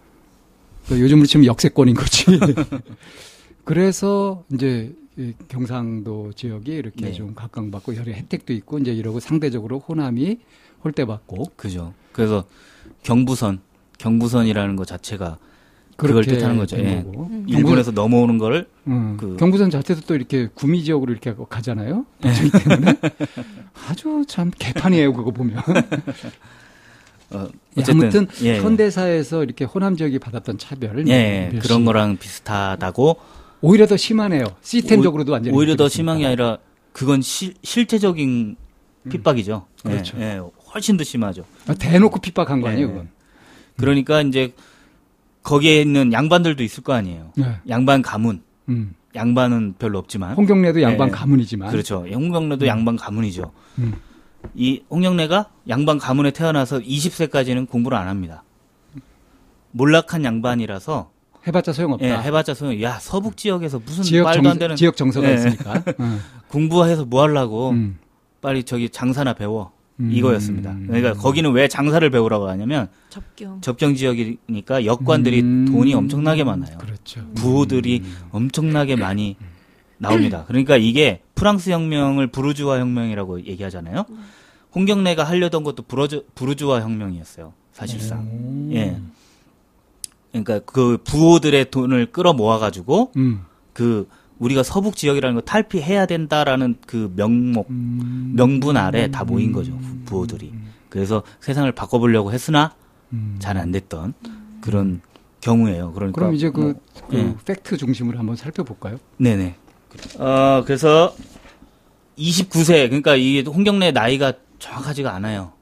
그러니까 0.85 1.03
요즘으로 1.03 1.25
치면 1.25 1.45
역세권인 1.47 1.95
거지. 1.95 2.25
그래서 3.63 4.43
이제 4.53 4.93
이 4.93 5.04
경상도 5.47 6.33
지역이 6.33 6.71
이렇게 6.73 7.05
네. 7.05 7.11
좀 7.13 7.33
각광받고 7.35 7.95
여러 7.95 8.11
혜택도 8.11 8.53
있고 8.53 8.79
이제 8.79 8.93
이러고 8.93 9.19
상대적으로 9.19 9.79
호남이 9.79 10.39
홀대받고 10.83 11.51
그죠. 11.55 11.93
그래서 12.11 12.45
경부선, 13.03 13.59
경부선이라는 13.97 14.75
것 14.75 14.85
자체가 14.87 15.37
그걸 15.97 16.25
뜻하는 16.25 16.57
거죠. 16.57 16.75
된 16.75 16.85
예. 16.85 17.03
거고. 17.03 17.29
일본에서 17.47 17.91
넘어오는 17.91 18.37
거를 18.37 18.67
음, 18.87 19.15
그- 19.17 19.37
경부선 19.37 19.69
자체도 19.69 20.01
또 20.01 20.15
이렇게 20.15 20.47
구미 20.53 20.83
지역으로 20.83 21.11
이렇게 21.13 21.33
가잖아요. 21.49 22.05
나중이 22.19 22.51
때문에 22.51 22.99
아주 23.87 24.25
참 24.27 24.51
개판이에요 24.59 25.13
그거 25.13 25.31
보면. 25.31 25.57
어, 27.31 27.47
예, 27.77 27.81
어쨌든 27.81 28.01
아무튼 28.03 28.27
예, 28.43 28.59
현대사에서 28.59 29.43
이렇게 29.43 29.63
호남 29.65 29.95
지역이 29.97 30.19
받았던 30.19 30.57
차별, 30.57 31.07
예, 31.07 31.11
예, 31.11 31.49
멸시, 31.51 31.65
그런 31.67 31.85
거랑 31.85 32.17
비슷하다고 32.17 33.17
오히려 33.61 33.87
더 33.87 33.97
심하네요. 33.97 34.45
시스템적으로도 34.61 35.31
완전히 35.31 35.55
오히려 35.55 35.75
더 35.75 35.89
심한 35.89 36.19
게. 36.19 36.25
아니라 36.25 36.57
그건 36.91 37.21
실, 37.21 37.53
실제적인 37.63 38.55
핍박이죠. 39.09 39.65
예, 39.85 39.89
그렇죠. 39.89 40.17
예, 40.19 40.41
훨씬 40.73 40.97
더 40.97 41.03
심하죠. 41.03 41.45
아, 41.67 41.73
대놓고 41.73 42.19
핍박한 42.19 42.61
거 42.61 42.69
아니에요, 42.69 42.87
예. 42.87 42.91
그건. 42.91 43.09
그러니까 43.77 44.21
이제 44.21 44.53
거기에 45.43 45.81
있는 45.81 46.11
양반들도 46.13 46.63
있을 46.63 46.83
거 46.83 46.93
아니에요. 46.93 47.31
네. 47.35 47.59
양반 47.69 48.01
가문, 48.01 48.41
음. 48.69 48.95
양반은 49.13 49.75
별로 49.77 49.99
없지만 49.99 50.35
홍경래도 50.35 50.81
양반 50.81 51.09
예. 51.09 51.11
가문이지만 51.11 51.71
그렇죠. 51.71 52.05
홍경래도 52.07 52.67
양반 52.67 52.95
가문이죠. 52.95 53.51
음. 53.79 53.93
이 54.53 54.83
홍경래가 54.89 55.49
양반 55.69 55.97
가문에 55.97 56.31
태어나서 56.31 56.79
20세까지는 56.79 57.67
공부를 57.69 57.97
안 57.97 58.07
합니다. 58.07 58.43
몰락한 59.71 60.23
양반이라서 60.23 61.11
해봤자 61.47 61.73
소용없다. 61.73 62.05
예, 62.05 62.11
해봤자 62.23 62.53
소용. 62.53 62.81
야 62.81 62.97
서북 62.99 63.37
지역에서 63.37 63.79
무슨 63.85 64.03
지역 64.03 64.23
말도 64.25 64.41
정 64.43 64.51
안 64.51 64.57
되는 64.59 64.75
지역 64.75 64.95
정서가 64.97 65.29
예. 65.29 65.35
있으니까. 65.35 65.83
음. 65.99 66.21
공부해서 66.49 67.05
뭐 67.05 67.21
하려고 67.23 67.69
음. 67.71 67.97
빨리 68.41 68.63
저기 68.63 68.89
장사나 68.89 69.33
배워 69.33 69.71
음. 69.99 70.11
이거였습니다. 70.11 70.75
그러니까 70.87 71.13
거기는 71.13 71.51
왜 71.51 71.67
장사를 71.67 72.07
배우라고 72.09 72.47
하냐면 72.49 72.87
접경. 73.09 73.61
접경 73.61 73.95
지역이니까 73.95 74.85
역관들이 74.85 75.41
음. 75.41 75.65
돈이 75.71 75.93
엄청나게 75.93 76.43
많아요. 76.43 76.77
그렇죠. 76.77 77.21
부호들이 77.35 78.03
엄청나게 78.31 78.95
많이 78.95 79.35
나옵니다. 79.97 80.43
그러니까 80.47 80.75
이게 80.77 81.21
프랑스 81.35 81.69
혁명을 81.69 82.27
부르주아 82.27 82.79
혁명이라고 82.79 83.45
얘기하잖아요. 83.45 84.05
홍경래가 84.75 85.23
하려던 85.23 85.63
것도 85.63 85.83
부르주, 85.83 86.25
부르주아 86.35 86.81
혁명이었어요. 86.81 87.53
사실상. 87.71 88.27
오. 88.27 88.73
예. 88.73 88.97
그러니까 90.43 90.59
그 90.71 90.97
부호들의 91.03 91.71
돈을 91.71 92.11
끌어 92.11 92.33
모아가지고 92.33 93.13
음. 93.15 93.45
그 93.71 94.07
우리가 94.37 94.63
서북 94.63 94.97
지역이라는 94.97 95.35
거 95.35 95.41
탈피해야 95.41 96.05
된다라는 96.05 96.75
그 96.85 97.13
명목, 97.15 97.69
음. 97.69 98.33
명분 98.35 98.75
아래 98.75 99.09
다 99.09 99.23
모인 99.23 99.53
거죠. 99.53 99.77
부호들이. 100.05 100.51
그래서 100.89 101.23
세상을 101.39 101.71
바꿔보려고 101.71 102.33
했으나 102.33 102.73
음. 103.13 103.37
잘안 103.39 103.71
됐던 103.71 104.13
그런 104.59 105.01
경우예요. 105.39 105.93
그러니까 105.93 106.19
그럼 106.19 106.33
이제 106.33 106.49
그, 106.49 106.59
뭐, 106.59 106.73
그 107.09 107.17
예. 107.17 107.35
팩트 107.45 107.77
중심으로 107.77 108.19
한번 108.19 108.35
살펴볼까요? 108.35 108.97
네네. 109.17 109.55
어, 110.19 110.63
그래서 110.65 111.15
29세, 112.17 112.87
그러니까 112.87 113.15
이 113.15 113.41
홍경래 113.41 113.91
나이가 113.91 114.33
정확하지가 114.59 115.13
않아요. 115.13 115.53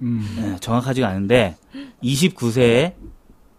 음. 0.00 0.26
네, 0.38 0.56
정확하지가 0.58 1.06
않은데 1.06 1.56
29세에 2.02 2.94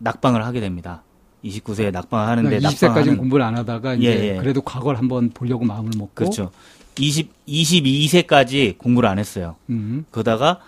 낙방을 0.03 0.45
하게 0.45 0.59
됩니다. 0.59 1.03
29세에 1.43 1.91
낙방을 1.91 2.27
하는데 2.27 2.49
그러니까 2.49 2.69
20세까지는 2.69 2.87
낙방하는 2.87 3.17
공부를 3.17 3.45
안 3.45 3.57
하다가 3.57 3.95
이제 3.95 4.05
예, 4.07 4.35
예. 4.35 4.37
그래도 4.37 4.61
과거를 4.61 4.97
한번 4.97 5.29
보려고 5.31 5.65
마음을 5.65 5.91
먹고 5.97 6.13
그렇죠. 6.13 6.51
20 6.97 7.31
22세까지 7.47 8.77
공부를 8.77 9.09
안 9.09 9.19
했어요. 9.19 9.55
음. 9.69 10.05
그러다가 10.11 10.59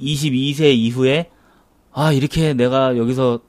22세 0.00 0.74
이후에 0.74 1.30
아 1.92 2.12
이렇게 2.12 2.54
내가 2.54 2.96
여기서 2.96 3.40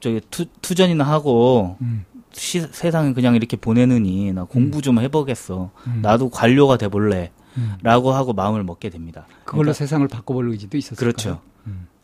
저기 0.00 0.20
투, 0.30 0.46
투전이나 0.62 1.04
하고 1.04 1.76
음. 1.80 2.04
시, 2.32 2.60
세상을 2.60 3.14
그냥 3.14 3.34
이렇게 3.34 3.56
보내느니 3.56 4.32
나 4.32 4.44
공부 4.44 4.80
좀 4.82 5.00
해보겠어. 5.00 5.70
음. 5.86 5.98
나도 6.02 6.30
관료가 6.30 6.76
돼볼래. 6.76 7.32
음. 7.56 7.74
라고 7.82 8.12
하고 8.12 8.32
마음을 8.32 8.62
먹게 8.62 8.88
됩니다. 8.90 9.26
그걸로 9.44 9.62
그러니까- 9.62 9.72
세상을 9.72 10.06
바꿔볼 10.08 10.50
의지도 10.50 10.76
있었어요. 10.78 10.96
그렇죠. 10.96 11.40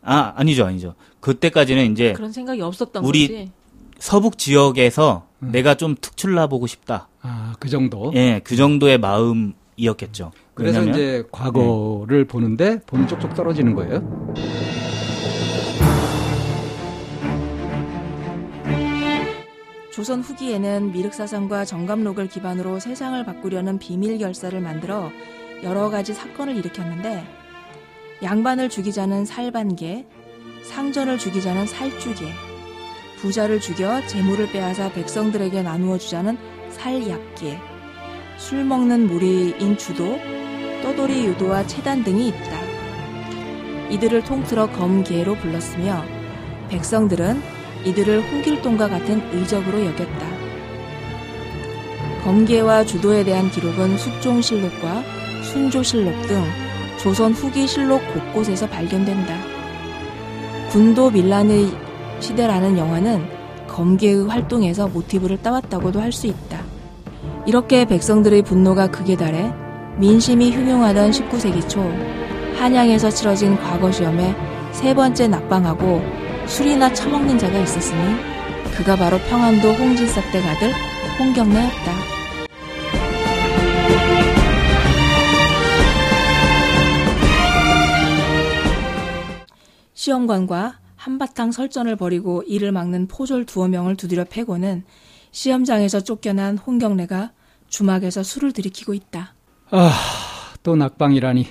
아, 0.05 0.33
아니죠, 0.35 0.65
아니죠. 0.65 0.93
그때까지는 1.19 1.91
이제 1.91 2.13
그런 2.13 2.31
생각이 2.31 2.61
없었던 2.61 3.03
우리- 3.03 3.27
거지. 3.27 3.51
서북 3.99 4.37
지역에서 4.37 5.27
음. 5.41 5.51
내가 5.51 5.75
좀 5.75 5.95
특출나 5.99 6.47
보고 6.47 6.67
싶다. 6.67 7.07
아, 7.21 7.53
그 7.59 7.69
정도. 7.69 8.11
예, 8.15 8.41
그 8.43 8.55
정도의 8.55 8.97
마음이었겠죠. 8.99 10.31
그래서 10.53 10.79
왜냐면- 10.79 10.93
이제 10.95 11.23
과거를 11.31 12.25
보는데 12.25 12.79
보면 12.85 13.07
쪽쪽 13.07 13.33
떨어지는 13.33 13.73
거예요. 13.73 14.01
조선 19.91 20.21
후기에는 20.21 20.91
미륵사상과 20.91 21.63
정감록을 21.65 22.27
기반으로 22.27 22.79
세상을 22.79 23.23
바꾸려는 23.25 23.79
비밀 23.79 24.17
결사를 24.17 24.59
만들어 24.59 25.09
여러 25.63 25.89
가지 25.89 26.13
사건을 26.13 26.57
일으켰는데 26.57 27.25
양반을 28.23 28.69
죽이자는 28.69 29.25
살반계, 29.25 30.05
상전을 30.63 31.17
죽이자는 31.17 31.67
살주계, 31.67 32.25
부자를 33.17 33.59
죽여 33.59 34.05
재물을 34.07 34.49
빼앗아 34.51 34.93
백성들에게 34.93 35.61
나누어 35.61 35.97
주자는 35.97 36.37
살약계, 36.71 37.59
술 38.37 38.63
먹는 38.63 39.07
무리인 39.07 39.77
주도, 39.77 40.17
떠돌이 40.81 41.25
유도와 41.25 41.67
체단 41.67 42.03
등이 42.03 42.29
있다. 42.29 42.65
이들을 43.89 44.23
통틀어 44.23 44.71
검계로 44.71 45.35
불렀으며 45.35 46.03
백성들은 46.69 47.41
이들을 47.85 48.31
홍길동과 48.31 48.89
같은 48.89 49.21
의적으로 49.33 49.85
여겼다. 49.85 50.27
검계와 52.23 52.85
주도에 52.85 53.23
대한 53.23 53.51
기록은 53.51 53.97
숙종실록과 53.97 55.03
순조실록 55.43 56.27
등 56.27 56.64
조선 57.05 57.33
후기 57.33 57.67
실록 57.67 58.01
곳곳에서 58.15 58.67
발견된다. 58.67 59.35
군도 60.71 61.11
밀란의 61.11 61.69
시대라는 62.19 62.79
영화는 62.79 63.23
검계의 63.67 64.27
활동에서 64.27 64.87
모티브를 64.87 65.39
따왔다고도 65.43 66.01
할 66.01 66.11
수 66.11 66.25
있다. 66.25 66.63
이렇게 67.45 67.85
백성들의 67.85 68.41
분노가 68.41 68.87
극에 68.87 69.15
달해 69.15 69.53
민심이 69.99 70.51
흉흉하던 70.51 71.11
19세기 71.11 71.69
초 71.69 71.79
한양에서 72.57 73.11
치러진 73.11 73.55
과거 73.55 73.91
시험에 73.91 74.35
세 74.71 74.95
번째 74.95 75.27
낙방하고 75.27 76.01
술이나 76.47 76.91
처먹는 76.91 77.37
자가 77.37 77.59
있었으니 77.59 78.15
그가 78.75 78.95
바로 78.95 79.19
평안도 79.29 79.73
홍진삭댁 79.73 80.43
아들 80.43 80.71
홍경래였다. 81.19 82.14
시험관과 90.05 90.79
한바탕 90.95 91.51
설전을 91.51 91.95
벌이고 91.95 92.43
이를 92.43 92.71
막는 92.71 93.07
포졸 93.07 93.43
두어 93.45 93.67
명을 93.67 93.95
두드려 93.95 94.23
패고는 94.23 94.83
시험장에서 95.31 96.01
쫓겨난 96.01 96.59
홍경래가 96.59 97.31
주막에서 97.69 98.21
술을 98.21 98.51
들이키고 98.51 98.93
있다. 98.93 99.33
아, 99.71 99.91
또 100.61 100.75
낙방이라니. 100.75 101.47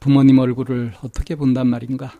부모님 0.00 0.38
얼굴을 0.38 0.94
어떻게 1.02 1.36
본단 1.36 1.68
말인가. 1.68 2.12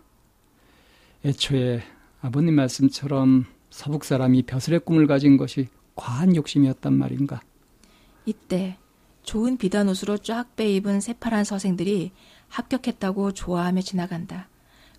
애초에 1.24 1.82
아버님 2.20 2.54
말씀처럼 2.54 3.46
서북 3.70 4.04
사람이 4.04 4.44
벼슬의 4.44 4.80
꿈을 4.80 5.08
가진 5.08 5.36
것이 5.36 5.66
과한 5.96 6.36
욕심이었단 6.36 6.92
말인가. 6.92 7.40
이때 8.24 8.78
좋은 9.24 9.56
비단 9.56 9.88
옷으로 9.88 10.16
쫙 10.18 10.54
빼입은 10.54 11.00
새파란 11.00 11.42
서생들이 11.42 12.12
합격했다고 12.48 13.32
좋아하며 13.32 13.80
지나간다. 13.80 14.48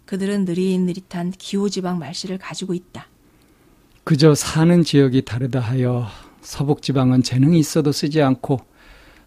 그들은 0.05 0.45
느릿느릿한 0.45 1.31
기호지방 1.31 1.99
말씨를 1.99 2.37
가지고 2.37 2.73
있다. 2.73 3.07
그저 4.03 4.35
사는 4.35 4.83
지역이 4.83 5.23
다르다 5.25 5.59
하여 5.59 6.07
서북 6.41 6.81
지방은 6.81 7.23
재능이 7.23 7.57
있어도 7.57 7.91
쓰지 7.91 8.21
않고 8.21 8.59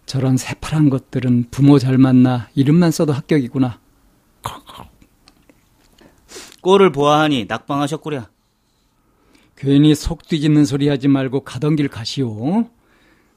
저런 0.05 0.37
새파란 0.37 0.89
것들은 0.89 1.47
부모 1.51 1.77
잘 1.77 1.97
만나 1.97 2.49
이름만 2.55 2.91
써도 2.91 3.13
합격이구나. 3.13 3.79
꼴을 6.61 6.91
보아하니 6.91 7.45
낙방하셨구려. 7.47 8.27
괜히 9.55 9.93
속 9.93 10.25
뒤집는 10.27 10.65
소리 10.65 10.87
하지 10.87 11.07
말고 11.09 11.41
가던 11.41 11.75
길 11.75 11.89
가시오. 11.89 12.69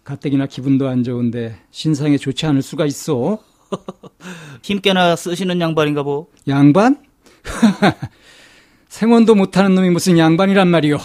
가뜩이나 0.04 0.46
기분도 0.46 0.88
안 0.88 1.02
좋은데 1.04 1.60
신상에 1.70 2.16
좋지 2.16 2.46
않을 2.46 2.62
수가 2.62 2.86
있어. 2.86 3.42
힘께나 4.62 5.16
쓰시는 5.16 5.60
양반인가 5.60 6.02
보. 6.04 6.28
양반? 6.48 7.02
생원도 8.88 9.34
못하는 9.34 9.74
놈이 9.74 9.90
무슨 9.90 10.18
양반이란 10.18 10.68
말이오. 10.68 10.98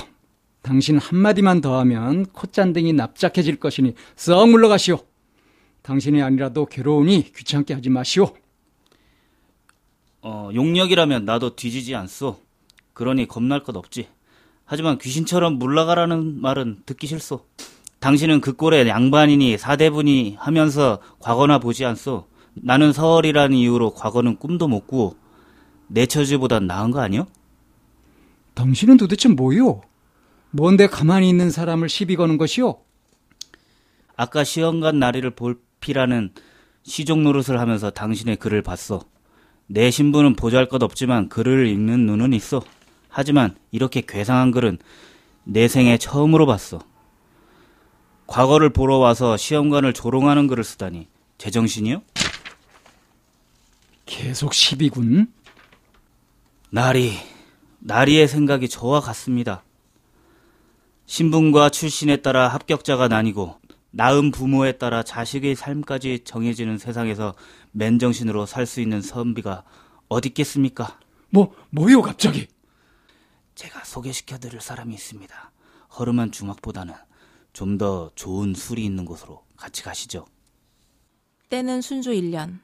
당신 0.62 0.98
한마디만 0.98 1.62
더하면 1.62 2.26
콧잔등이 2.26 2.94
납작해질 2.94 3.58
것이니 3.58 3.94
썩 4.16 4.50
물러가시오. 4.50 5.00
당신이 5.82 6.22
아니라도 6.22 6.66
괴로우니 6.66 7.32
귀찮게 7.34 7.74
하지 7.74 7.90
마시오. 7.90 8.34
어, 10.22 10.50
용력이라면 10.54 11.24
나도 11.24 11.56
뒤지지 11.56 11.96
않소. 11.96 12.38
그러니 12.94 13.28
겁날 13.28 13.64
것 13.64 13.76
없지. 13.78 14.10
하지만 14.66 14.98
귀신처럼 14.98 15.58
물러가라는 15.58 16.42
말은 16.42 16.82
듣기 16.86 17.08
싫소. 17.08 17.46
당신은 18.00 18.42
그 18.42 18.54
꼴에 18.54 18.88
양반이니 18.88 19.58
사대분이 19.58 20.36
하면서 20.38 21.00
과거나 21.20 21.60
보지 21.60 21.86
않소. 21.86 22.28
나는 22.56 22.92
서얼이라는 22.92 23.56
이유로 23.56 23.92
과거는 23.92 24.38
꿈도 24.38 24.68
못 24.68 24.88
꾸고 24.88 25.16
내 25.88 26.06
처지보단 26.06 26.68
나은 26.68 26.92
거 26.92 27.00
아니요? 27.00 27.28
당신은 28.54 28.98
도대체 28.98 29.30
뭐요? 29.30 29.82
뭔데 30.52 30.88
가만히 30.88 31.30
있는 31.30 31.52
사람을 31.52 31.90
시비 31.90 32.16
거는 32.16 32.38
것이요? 32.38 32.78
아까 34.16 34.44
시험관 34.44 35.00
나리를 35.00 35.30
볼피라는 35.32 36.34
시종 36.84 37.24
노릇을 37.24 37.60
하면서 37.60 37.90
당신의 37.90 38.38
글을 38.38 38.62
봤소. 38.62 39.02
내 39.68 39.92
신분은 39.92 40.36
보잘 40.36 40.70
것 40.70 40.82
없지만 40.82 41.30
글을 41.30 41.68
읽는 41.68 42.06
눈은 42.06 42.34
있어. 42.34 42.64
하지만 43.10 43.56
이렇게 43.72 44.02
괴상한 44.02 44.52
글은 44.52 44.80
내 45.44 45.68
생에 45.68 45.98
처음으로 45.98 46.46
봤어. 46.46 46.80
과거를 48.26 48.72
보러 48.72 48.98
와서 48.98 49.38
시험관을 49.38 49.94
조롱하는 49.94 50.48
글을 50.48 50.64
쓰다니 50.64 51.08
제정신이요? 51.38 52.02
계속 54.06 54.54
시비군. 54.54 55.32
나리, 56.70 57.14
나리의 57.80 58.28
생각이 58.28 58.68
저와 58.68 59.00
같습니다. 59.02 59.64
신분과 61.06 61.70
출신에 61.70 62.18
따라 62.18 62.50
합격자가 62.50 63.08
나뉘고 63.08 63.56
낳은 63.92 64.32
부모에 64.32 64.74
따라 64.74 65.02
자식의 65.04 65.56
삶까지 65.56 66.20
정해지는 66.26 66.78
세상에서 66.78 67.36
맨정신으로 67.72 68.46
살 68.46 68.66
수 68.66 68.82
있는 68.82 69.02
선비가 69.02 69.64
어디 70.10 70.30
있겠습니까? 70.30 71.00
뭐, 71.30 71.56
뭐요, 71.70 72.02
갑자기? 72.02 72.48
제가 73.56 73.84
소개시켜 73.86 74.38
드릴 74.38 74.60
사람이 74.62 74.94
있습니다. 74.94 75.52
허름한 75.98 76.32
중학보다는 76.32 76.94
좀 77.54 77.78
더 77.78 78.12
좋은 78.14 78.54
술이 78.54 78.84
있는 78.86 79.06
곳으로 79.06 79.44
같이 79.56 79.82
가시죠. 79.84 80.26
때는 81.50 81.82
순조 81.82 82.12
1년. 82.12 82.60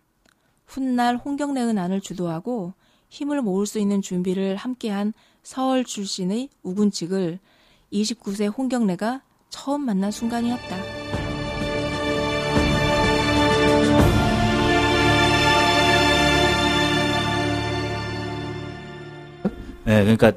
훗날 0.68 1.16
홍경래의 1.18 1.74
난을 1.74 2.02
주도하고 2.02 2.74
힘을 3.14 3.44
모을 3.44 3.68
수 3.68 3.78
있는 3.78 4.02
준비를 4.02 4.56
함께한 4.56 5.14
서울 5.44 5.86
출신의 5.86 6.50
우군칙을 6.64 7.38
29세 7.92 8.52
홍경래가 8.58 9.22
처음 9.52 9.82
만난 9.86 10.10
순간이었다. 10.10 10.78
네, 19.86 20.02
그러니까 20.02 20.32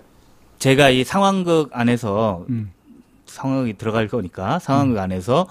제가 0.58 0.90
이 0.90 1.02
상황극 1.02 1.70
안에서 1.72 2.44
음. 2.50 2.72
상황이 3.24 3.72
들어갈 3.78 4.06
거니까 4.06 4.58
상황극 4.58 4.98
안에서 4.98 5.48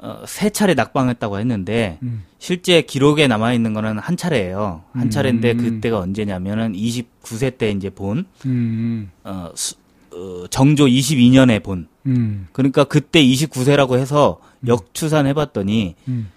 어, 0.00 0.22
세 0.26 0.50
차례 0.50 0.74
낙방했다고 0.74 1.38
했는데 1.40 1.98
음. 2.02 2.24
실제 2.38 2.82
기록에 2.82 3.26
남아 3.26 3.52
있는 3.52 3.74
거는 3.74 3.98
한 3.98 4.16
차례예요. 4.16 4.84
한 4.92 5.02
음. 5.02 5.10
차례인데 5.10 5.54
그때가 5.54 5.98
언제냐면은 5.98 6.72
29세 6.72 7.58
때 7.58 7.70
이제 7.72 7.90
본 7.90 8.26
음, 8.46 9.10
어, 9.24 9.50
수- 9.56 9.74
어, 10.12 10.46
정조 10.48 10.86
22년에 10.86 11.62
본 11.62 11.88
음, 12.06 12.46
그러니까 12.52 12.84
그때 12.84 13.20
29세라고 13.22 13.98
해서 13.98 14.40
역추산 14.66 15.26
해봤더니 15.26 15.96
음, 16.06 16.30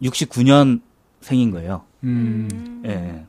1769년 0.00 0.80
생인 1.20 1.50
거예요. 1.50 1.82
음, 2.04 2.82
예. 2.86 3.24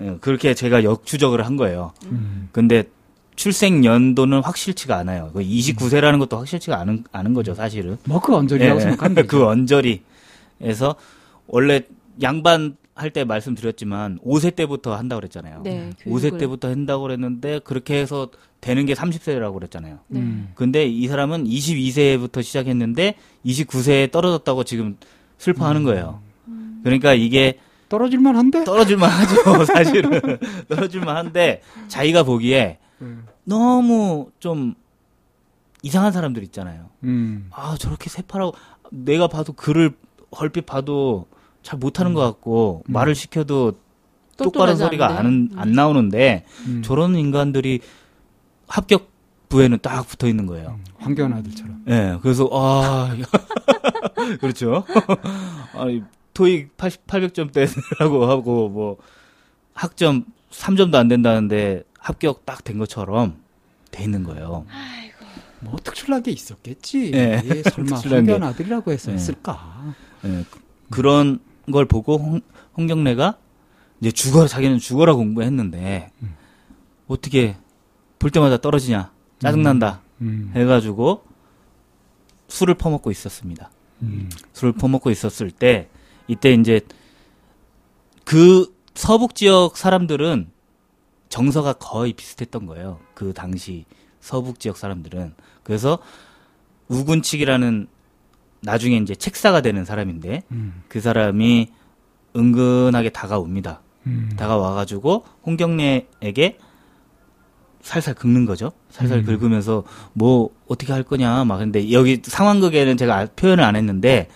예, 0.00 0.16
그렇게 0.20 0.54
제가 0.54 0.82
역추적을 0.82 1.46
한 1.46 1.56
거예요. 1.56 1.92
음. 2.06 2.48
근데 2.50 2.82
출생 3.36 3.84
연도는 3.84 4.40
확실치가 4.42 4.96
않아요. 4.98 5.30
그 5.32 5.40
29세라는 5.40 6.18
것도 6.20 6.36
확실치가 6.38 6.78
않은, 6.80 7.04
않은 7.12 7.34
거죠, 7.34 7.54
사실은. 7.54 7.96
뭐 8.04 8.20
그 8.20 8.34
언저리라고 8.34 8.78
예, 8.80 8.82
생각하면 8.84 9.14
되죠. 9.16 9.26
그 9.36 9.44
언저리에서 9.46 10.94
원래 11.46 11.82
양반 12.22 12.76
할 12.94 13.10
때 13.10 13.24
말씀드렸지만 13.24 14.20
5세 14.24 14.54
때부터 14.54 14.94
한다고 14.96 15.18
그랬잖아요. 15.20 15.62
네, 15.64 15.90
5세 16.06 16.20
교육을. 16.22 16.38
때부터 16.38 16.68
한다고 16.70 17.02
그랬는데 17.02 17.58
그렇게 17.64 17.96
해서 18.00 18.28
되는 18.60 18.86
게 18.86 18.94
30세라고 18.94 19.54
그랬잖아요. 19.54 19.98
네. 20.06 20.20
음. 20.20 20.48
근데 20.54 20.86
이 20.86 21.08
사람은 21.08 21.44
22세부터 21.44 22.42
시작했는데 22.44 23.16
29세에 23.44 24.12
떨어졌다고 24.12 24.62
지금 24.62 24.96
슬퍼하는 25.38 25.82
거예요. 25.82 26.20
그러니까 26.84 27.14
이게 27.14 27.58
떨어질만 27.88 28.36
한데? 28.36 28.62
떨어질만 28.62 29.10
하죠, 29.10 29.64
사실은. 29.66 30.38
떨어질만 30.68 31.16
한데 31.16 31.62
자기가 31.88 32.22
보기에 32.22 32.78
음. 33.02 33.26
너무 33.44 34.30
좀 34.38 34.74
이상한 35.82 36.12
사람들 36.12 36.42
있잖아요. 36.44 36.90
음. 37.04 37.48
아, 37.50 37.76
저렇게 37.78 38.08
새파라고 38.08 38.54
내가 38.90 39.28
봐도 39.28 39.52
글을 39.52 39.92
얼핏 40.30 40.66
봐도 40.66 41.26
잘 41.62 41.78
못하는 41.78 42.14
것 42.14 42.20
같고 42.22 42.82
음. 42.88 42.92
말을 42.92 43.14
시켜도 43.14 43.72
똑바른 44.36 44.76
소리가. 44.76 45.18
안, 45.18 45.50
안 45.56 45.72
나오는데 45.72 46.44
음. 46.66 46.82
저런 46.82 47.16
인간들이 47.16 47.80
합격 48.66 49.12
부에는 49.48 49.78
딱 49.82 50.06
붙어 50.06 50.26
있는 50.26 50.46
거예요. 50.46 50.80
황교안 50.98 51.32
아들처럼. 51.34 51.84
예, 51.88 52.18
그래서, 52.22 52.48
아, 52.50 53.14
그렇죠. 54.40 54.84
아니, 55.74 56.02
토익 56.32 56.76
80, 56.76 57.06
800점대라고 57.06 58.22
하고, 58.22 58.68
뭐, 58.68 58.96
학점 59.74 60.24
3점도 60.50 60.94
안 60.96 61.08
된다는데 61.08 61.84
합격 62.04 62.44
딱 62.44 62.62
된 62.64 62.78
것처럼 62.78 63.36
돼 63.90 64.04
있는 64.04 64.24
거예요. 64.24 64.66
뭐 65.60 65.76
특출난 65.82 66.22
게 66.22 66.30
있었겠지. 66.30 67.12
예. 67.14 67.40
예, 67.42 67.62
설마. 67.70 67.96
황교안 67.96 68.42
아들이라고 68.42 68.92
해서 68.92 69.10
예. 69.10 69.14
했을까? 69.14 69.94
예, 70.26 70.44
그- 70.50 70.60
그런 70.90 71.40
걸 71.72 71.86
보고 71.86 72.18
홍, 72.18 72.40
홍경래가 72.76 73.38
이제 74.00 74.10
죽어, 74.12 74.46
자기는 74.46 74.78
죽어라 74.78 75.14
공부했는데, 75.14 76.10
어떻게 77.06 77.56
볼 78.18 78.30
때마다 78.30 78.58
떨어지냐, 78.58 79.10
짜증난다, 79.38 80.02
음. 80.20 80.52
해가지고 80.54 81.24
술을 82.48 82.74
퍼먹고 82.74 83.10
있었습니다. 83.10 83.70
음. 84.02 84.28
술을 84.52 84.72
퍼먹고 84.74 85.10
있었을 85.10 85.50
때 85.50 85.88
이때 86.28 86.52
이제 86.52 86.82
그 88.24 88.74
서북 88.94 89.34
지역 89.34 89.76
사람들은 89.78 90.50
정서가 91.34 91.72
거의 91.72 92.12
비슷했던 92.12 92.64
거예요. 92.66 93.00
그 93.12 93.32
당시 93.32 93.86
서북 94.20 94.60
지역 94.60 94.76
사람들은 94.76 95.34
그래서 95.64 95.98
우군칙이라는 96.86 97.88
나중에 98.60 98.98
이제 98.98 99.16
책사가 99.16 99.60
되는 99.60 99.84
사람인데 99.84 100.44
음. 100.52 100.84
그 100.86 101.00
사람이 101.00 101.72
은근하게 102.36 103.10
다가옵니다. 103.10 103.80
음. 104.06 104.30
다가와가지고 104.36 105.24
홍경래에게 105.44 106.58
살살 107.82 108.14
긁는 108.14 108.46
거죠. 108.46 108.70
살살 108.90 109.18
음. 109.18 109.24
긁으면서 109.24 109.82
뭐 110.12 110.50
어떻게 110.68 110.92
할 110.92 111.02
거냐 111.02 111.44
막 111.46 111.58
근데 111.58 111.90
여기 111.90 112.22
상황극에는 112.22 112.96
제가 112.96 113.18
아- 113.18 113.26
표현을 113.34 113.64
안 113.64 113.74
했는데 113.74 114.28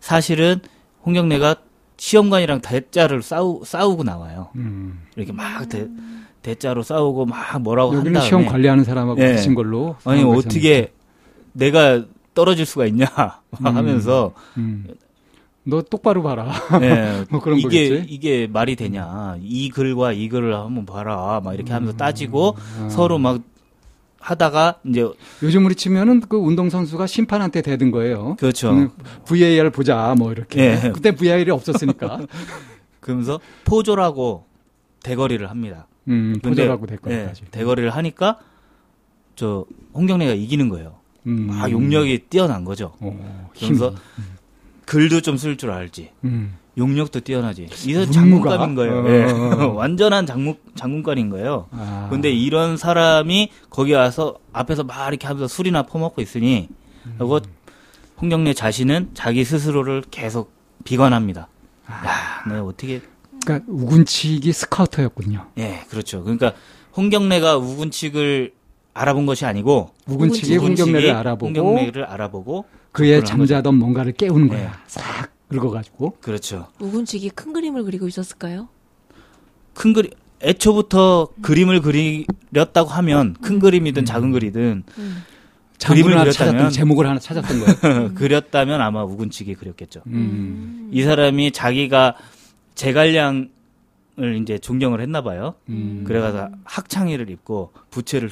사실은 0.00 0.60
홍경래가 1.06 1.56
시험관이랑 1.96 2.60
대자를 2.60 3.22
싸우 3.22 3.62
싸우고 3.64 4.04
나와요. 4.04 4.50
음. 4.56 5.06
이렇게 5.16 5.32
막 5.32 5.66
대, 5.70 5.88
대자로 6.42 6.82
싸우고 6.82 7.26
막 7.26 7.60
뭐라고 7.60 7.92
한 7.92 8.00
여기는 8.00 8.20
시험 8.22 8.46
관리하는 8.46 8.84
사람하고 8.84 9.20
예. 9.20 9.34
붙인 9.34 9.54
걸로. 9.54 9.96
아니 10.04 10.22
어떻게 10.22 10.92
내가 11.52 12.04
떨어질 12.34 12.66
수가 12.66 12.86
있냐 12.86 13.06
막 13.16 13.42
음. 13.60 13.76
하면서 13.76 14.32
음. 14.56 14.86
너 15.64 15.82
똑바로 15.82 16.22
봐라. 16.22 16.52
예, 16.82 17.24
뭐 17.30 17.40
그런 17.40 17.58
이게 17.58 17.88
거겠지? 17.88 18.06
이게 18.08 18.48
말이 18.52 18.74
되냐 18.74 19.36
이 19.40 19.70
글과 19.70 20.12
이 20.12 20.28
글을 20.28 20.54
한번 20.54 20.84
봐라 20.84 21.40
막 21.42 21.54
이렇게 21.54 21.72
하면서 21.72 21.96
따지고 21.96 22.56
아. 22.80 22.88
서로 22.88 23.18
막 23.18 23.40
하다가 24.22 24.78
이제 24.86 25.08
요즘 25.42 25.64
우리 25.66 25.74
치면은 25.74 26.20
그 26.20 26.36
운동 26.36 26.70
선수가 26.70 27.06
심판한테 27.06 27.60
대든 27.60 27.90
거예요. 27.90 28.36
그렇죠 28.38 28.70
음, 28.70 28.90
VAR 29.26 29.70
보자, 29.70 30.14
뭐 30.16 30.30
이렇게. 30.32 30.80
예. 30.84 30.90
그때 30.92 31.12
VAR이 31.12 31.50
없었으니까. 31.50 32.20
그러면서 33.00 33.40
포조라고 33.64 34.46
대거리를 35.02 35.50
합니다. 35.50 35.88
음, 36.08 36.32
근데, 36.42 36.48
포절하고 36.48 36.84
예, 36.88 36.90
됐거든까지. 36.92 37.44
대거리를 37.50 37.90
하니까 37.90 38.38
저 39.36 39.64
홍경래가 39.94 40.32
이기는 40.34 40.68
거예요. 40.68 40.96
음. 41.26 41.48
아 41.52 41.70
용력이 41.70 42.26
뛰어난 42.30 42.64
거죠. 42.64 42.92
어, 43.00 43.48
그러면서 43.56 43.88
힘이. 43.90 43.98
글도 44.86 45.20
좀 45.22 45.36
쓸 45.36 45.56
줄 45.56 45.70
알지. 45.70 46.10
음. 46.24 46.56
용력도 46.78 47.20
뛰어나지. 47.20 47.68
이건 47.86 48.08
문무가? 48.08 48.56
장군감인 48.58 48.74
거예요. 48.74 49.04
어. 49.04 49.08
예. 49.60 49.64
완전한 49.76 50.26
장군 50.26 50.56
장군감인 50.74 51.28
거예요. 51.30 51.66
아. 51.70 52.08
근데 52.10 52.30
이런 52.30 52.76
사람이 52.76 53.50
거기 53.70 53.92
와서 53.92 54.36
앞에서 54.52 54.82
막 54.84 55.06
이렇게 55.08 55.26
하면서 55.26 55.46
술이나 55.48 55.82
퍼먹고 55.84 56.20
있으니 56.22 56.68
하고 57.18 57.40
홍경래 58.20 58.54
자신은 58.54 59.10
자기 59.14 59.44
스스로를 59.44 60.02
계속 60.10 60.52
비관합니다. 60.84 61.48
야, 61.90 62.44
내가 62.48 62.62
어떻게 62.64 63.02
그러니까 63.44 63.64
우군칙이 63.72 64.52
스카우터였군요. 64.52 65.46
예, 65.58 65.80
그렇죠. 65.88 66.22
그러니까 66.22 66.52
홍경래가 66.96 67.56
우군칙을 67.56 68.52
알아본 68.94 69.26
것이 69.26 69.46
아니고 69.46 69.90
우군칙이 70.06 70.56
우군칙이 70.56 70.84
홍경래를 70.86 71.14
알아보고 71.16 71.46
홍경래를 71.46 72.04
알아보고 72.04 72.64
그의. 72.92 73.24
잠자던 73.24 73.74
뭔가를 73.76 74.12
깨우는 74.12 74.48
네. 74.48 74.56
거야. 74.56 74.78
싹 74.86 75.30
긁어가지고. 75.48 76.16
그렇죠. 76.20 76.68
우군칙이 76.80 77.30
큰 77.30 77.52
그림을 77.52 77.84
그리고 77.84 78.06
있었을까요? 78.06 78.68
큰 79.74 79.92
그림 79.94 80.10
애초부터 80.42 81.28
그림을 81.40 81.80
그리렸다고 81.80 82.90
하면 82.90 83.34
큰 83.40 83.58
그림이든 83.60 84.04
작은 84.04 84.32
그림이든 84.32 84.82
음. 84.98 85.22
그림을 85.84 86.14
그렸다면- 86.14 86.70
제목을 86.72 87.06
하나 87.08 87.18
찾았던 87.18 87.60
거예요. 87.60 88.14
그렸다면 88.14 88.80
아마 88.80 89.02
우군칙이 89.04 89.54
그렸겠죠. 89.54 90.02
음. 90.08 90.90
이 90.92 91.02
사람이 91.02 91.52
자기가 91.52 92.16
제갈량을 92.74 93.48
이제 94.40 94.58
존경을 94.58 95.00
했나 95.00 95.22
봐요. 95.22 95.54
음. 95.68 96.04
그래가서 96.06 96.50
학창의를 96.64 97.30
입고 97.30 97.72
부채를 97.90 98.30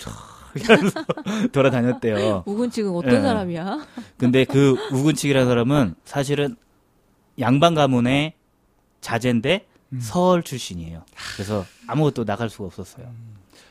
돌아다녔대요. 1.52 2.44
우군칙은 2.46 2.90
어떤 2.90 3.14
예. 3.14 3.20
사람이야? 3.20 3.86
근데 4.16 4.44
그 4.44 4.76
우군칙이라는 4.92 5.46
사람은 5.48 5.94
사실은 6.04 6.56
양반 7.38 7.74
가문의 7.74 8.34
자제인데 9.00 9.66
음. 9.92 10.00
서울 10.00 10.42
출신이에요. 10.42 11.04
그래서 11.34 11.64
아무것도 11.86 12.24
나갈 12.24 12.50
수가 12.50 12.64
없었어요. 12.64 13.10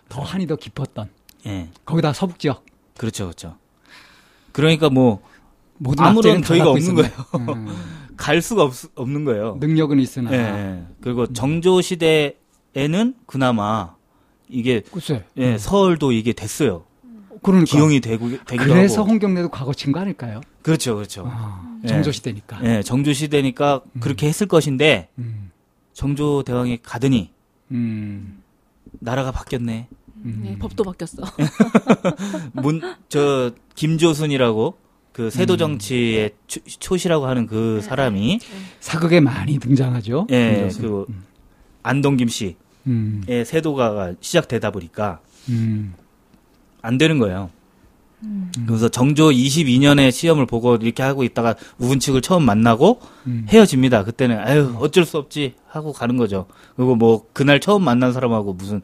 더 0.07 0.21
한이 0.21 0.47
더 0.47 0.55
깊었던. 0.55 1.09
예, 1.45 1.69
거기다 1.85 2.13
서북 2.13 2.39
지역. 2.39 2.65
그렇죠, 2.97 3.25
그렇죠. 3.25 3.57
그러니까 4.51 4.89
뭐 4.89 5.21
아무런 5.97 6.41
저희가 6.43 6.71
없는 6.71 6.81
있었네. 6.81 7.11
음. 7.53 7.67
수가 8.41 8.63
없, 8.63 8.73
없는 8.95 9.23
거예요. 9.25 9.57
능력은 9.59 9.99
있으나. 9.99 10.31
예, 10.33 10.37
예. 10.37 10.83
그리고 11.01 11.25
정조 11.31 11.81
시대에는 11.81 13.15
그나마 13.25 13.95
이게 14.49 14.81
글쎄. 14.91 15.25
예, 15.37 15.57
서울도 15.57 16.11
이게 16.11 16.33
됐어요. 16.33 16.83
그러니까. 17.41 17.65
기용이 17.71 18.01
되고 18.01 18.29
되기도 18.45 18.73
그래서 18.73 19.01
하고. 19.01 19.11
홍경래도 19.11 19.49
과거 19.49 19.73
친 19.73 19.91
거 19.93 19.99
아닐까요? 20.01 20.41
그렇죠, 20.61 20.95
그렇죠. 20.95 21.23
아, 21.31 21.79
예. 21.83 21.87
정조 21.87 22.11
시대니까. 22.11 22.59
예, 22.63 22.83
정조 22.83 23.13
시대니까 23.13 23.81
그렇게 24.01 24.27
했을 24.27 24.47
것인데 24.47 25.07
음. 25.17 25.51
정조 25.93 26.43
대왕이 26.43 26.79
가더니 26.83 27.31
음. 27.71 28.41
나라가 28.99 29.31
바뀌었네. 29.31 29.87
음. 30.25 30.41
네, 30.43 30.57
법도 30.59 30.83
바뀌었어. 30.83 31.21
문, 32.51 32.81
저, 33.07 33.51
김조순이라고, 33.75 34.77
그, 35.11 35.29
세도 35.29 35.57
정치의 35.57 36.31
초, 36.47 36.59
초시라고 36.61 37.27
하는 37.27 37.45
그 37.47 37.81
사람이, 37.81 38.39
사극에 38.79 39.19
많이 39.19 39.59
등장하죠. 39.59 40.27
예. 40.31 40.69
그, 40.79 41.05
안동 41.83 42.17
김 42.17 42.27
씨의 42.27 42.55
음. 42.87 43.23
세도가가 43.27 44.13
시작되다 44.21 44.71
보니까, 44.71 45.19
음. 45.49 45.93
안 46.81 46.97
되는 46.97 47.19
거예요. 47.19 47.49
그래서 48.67 48.89
정조 48.89 49.29
22년에 49.29 50.11
시험을 50.11 50.45
보고 50.45 50.75
이렇게 50.75 51.01
하고 51.03 51.23
있다가 51.23 51.55
우군칙을 51.77 52.21
처음 52.21 52.43
만나고 52.43 52.99
음. 53.27 53.45
헤어집니다. 53.49 54.03
그때는, 54.03 54.39
아유, 54.39 54.75
어쩔 54.79 55.05
수 55.05 55.17
없지. 55.17 55.55
하고 55.67 55.93
가는 55.93 56.17
거죠. 56.17 56.45
그리고 56.75 56.95
뭐, 56.95 57.25
그날 57.31 57.59
처음 57.59 57.83
만난 57.83 58.11
사람하고 58.11 58.53
무슨 58.53 58.81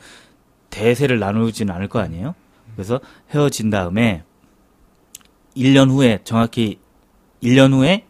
대세를 0.70 1.20
나누지는 1.20 1.74
않을 1.74 1.90
거 1.90 2.00
아니에요? 2.00 2.36
그래서 2.76 3.00
헤어진 3.32 3.70
다음에 3.70 4.24
1년 5.56 5.90
후에, 5.90 6.20
정확히 6.24 6.80
1년 7.42 7.74
후에 7.74 8.06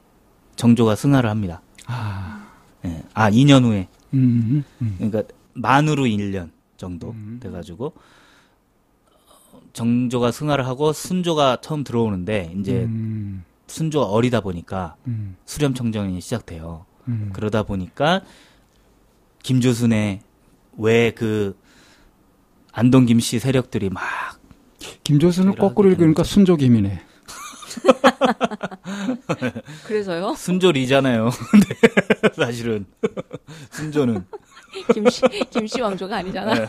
정조가 0.56 0.96
승하를 0.96 1.30
합니다. 1.30 1.62
아. 1.86 2.48
예. 2.86 3.04
아, 3.14 3.30
2년 3.30 3.64
후에. 3.64 3.88
음. 4.14 4.64
음. 4.82 4.96
그러니까 4.98 5.24
만으로 5.54 6.04
1년 6.06 6.50
정도 6.78 7.12
음. 7.12 7.40
돼가지고 7.42 7.94
어, 9.52 9.60
정조가 9.74 10.32
승하를 10.32 10.66
하고 10.66 10.94
순조가 10.94 11.58
처음 11.62 11.84
들어오는데 11.84 12.54
이제 12.60 12.84
음. 12.84 13.44
순조가 13.68 14.06
어리다 14.08 14.42
보니까 14.42 14.96
음. 15.08 15.36
수렴청정이 15.46 16.22
시작돼요. 16.22 16.86
음. 17.08 17.30
그러다 17.34 17.64
보니까 17.64 18.22
김조순의 19.44 20.22
왜 20.78 21.12
그 21.16 21.58
안동 22.72 23.06
김 23.06 23.20
씨 23.20 23.40
세력들이 23.40 23.90
막 23.90 24.04
김조순을 25.04 25.56
거꾸로 25.56 25.90
읽으니까 25.92 26.24
순조김이네. 26.24 27.02
그래서요? 29.88 30.36
순조리잖아요. 30.36 31.30
근데 31.52 31.68
사실은 32.36 32.86
순조는 33.72 34.26
김씨 34.94 35.22
김씨 35.50 35.82
왕조가 35.82 36.18
아니잖아. 36.18 36.54
네. 36.54 36.68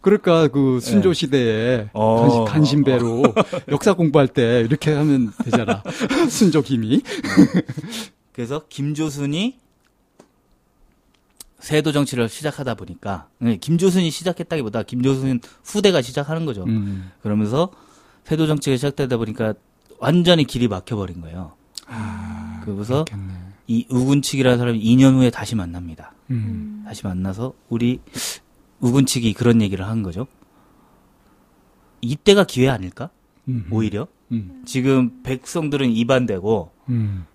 그러니까 0.00 0.48
그 0.48 0.80
순조 0.80 1.12
시대에 1.12 1.88
어. 1.92 2.44
간신, 2.44 2.84
배로 2.84 3.22
역사 3.68 3.94
공부할 3.94 4.28
때 4.28 4.60
이렇게 4.60 4.92
하면 4.92 5.32
되잖아. 5.44 5.82
순조 6.28 6.62
김이. 6.62 7.02
그래서 8.32 8.62
김조순이 8.68 9.58
세도 11.60 11.92
정치를 11.92 12.28
시작하다 12.28 12.74
보니까 12.74 13.28
네, 13.38 13.56
김조순이 13.56 14.10
시작했다기보다 14.10 14.82
김조순 14.82 15.40
후대가 15.64 16.02
시작하는 16.02 16.44
거죠. 16.44 16.64
음. 16.64 17.10
그러면서 17.22 17.70
세도 18.24 18.46
정치가 18.46 18.76
시작되다 18.76 19.16
보니까 19.16 19.54
완전히 19.98 20.44
길이 20.44 20.68
막혀버린 20.68 21.20
거예요. 21.20 21.52
그래서 22.64 23.04
그렇겠네. 23.04 23.32
이 23.66 23.86
우군칙이라는 23.90 24.58
사람이 24.58 24.80
2년 24.82 25.14
후에 25.16 25.30
다시 25.30 25.54
만납니다. 25.54 26.12
음. 26.30 26.82
다시 26.86 27.04
만나서 27.06 27.54
우리 27.68 28.00
우군칙이 28.80 29.32
그런 29.34 29.62
얘기를 29.62 29.86
한 29.86 30.02
거죠. 30.02 30.26
이때가 32.00 32.44
기회 32.44 32.68
아닐까? 32.68 33.10
음. 33.48 33.66
오히려 33.70 34.06
음. 34.32 34.62
지금 34.66 35.22
백성들은 35.22 35.90
이반되고 35.90 36.70
음. 36.90 37.26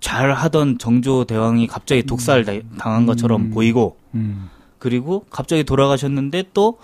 잘 0.00 0.32
하던 0.32 0.78
정조 0.78 1.24
대왕이 1.24 1.66
갑자기 1.66 2.02
독살 2.02 2.44
다- 2.44 2.52
당한 2.78 3.06
것처럼 3.06 3.42
음. 3.46 3.50
보이고 3.50 3.98
음. 4.14 4.48
그리고 4.78 5.24
갑자기 5.30 5.64
돌아가셨는데 5.64 6.50
또 6.54 6.78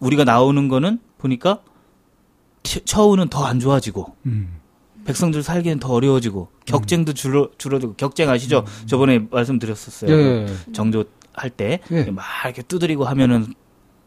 우리가 0.00 0.24
나오는 0.24 0.68
거는 0.68 0.98
보니까 1.18 1.60
치- 1.60 1.69
처우는 2.62 3.28
더 3.28 3.44
안 3.46 3.58
좋아지고 3.60 4.14
음. 4.26 4.56
백성들 5.04 5.42
살기는 5.42 5.78
더 5.80 5.92
어려워지고 5.92 6.48
경쟁도 6.66 7.14
줄어 7.14 7.48
줄어들고 7.58 7.94
경쟁 7.94 8.28
아시죠? 8.30 8.64
저번에 8.86 9.26
말씀드렸었어요. 9.30 10.10
예. 10.12 10.46
정조 10.72 11.04
할때 11.32 11.80
예. 11.90 12.04
막 12.10 12.24
이렇게 12.44 12.62
두드리고 12.62 13.04
하면은 13.06 13.54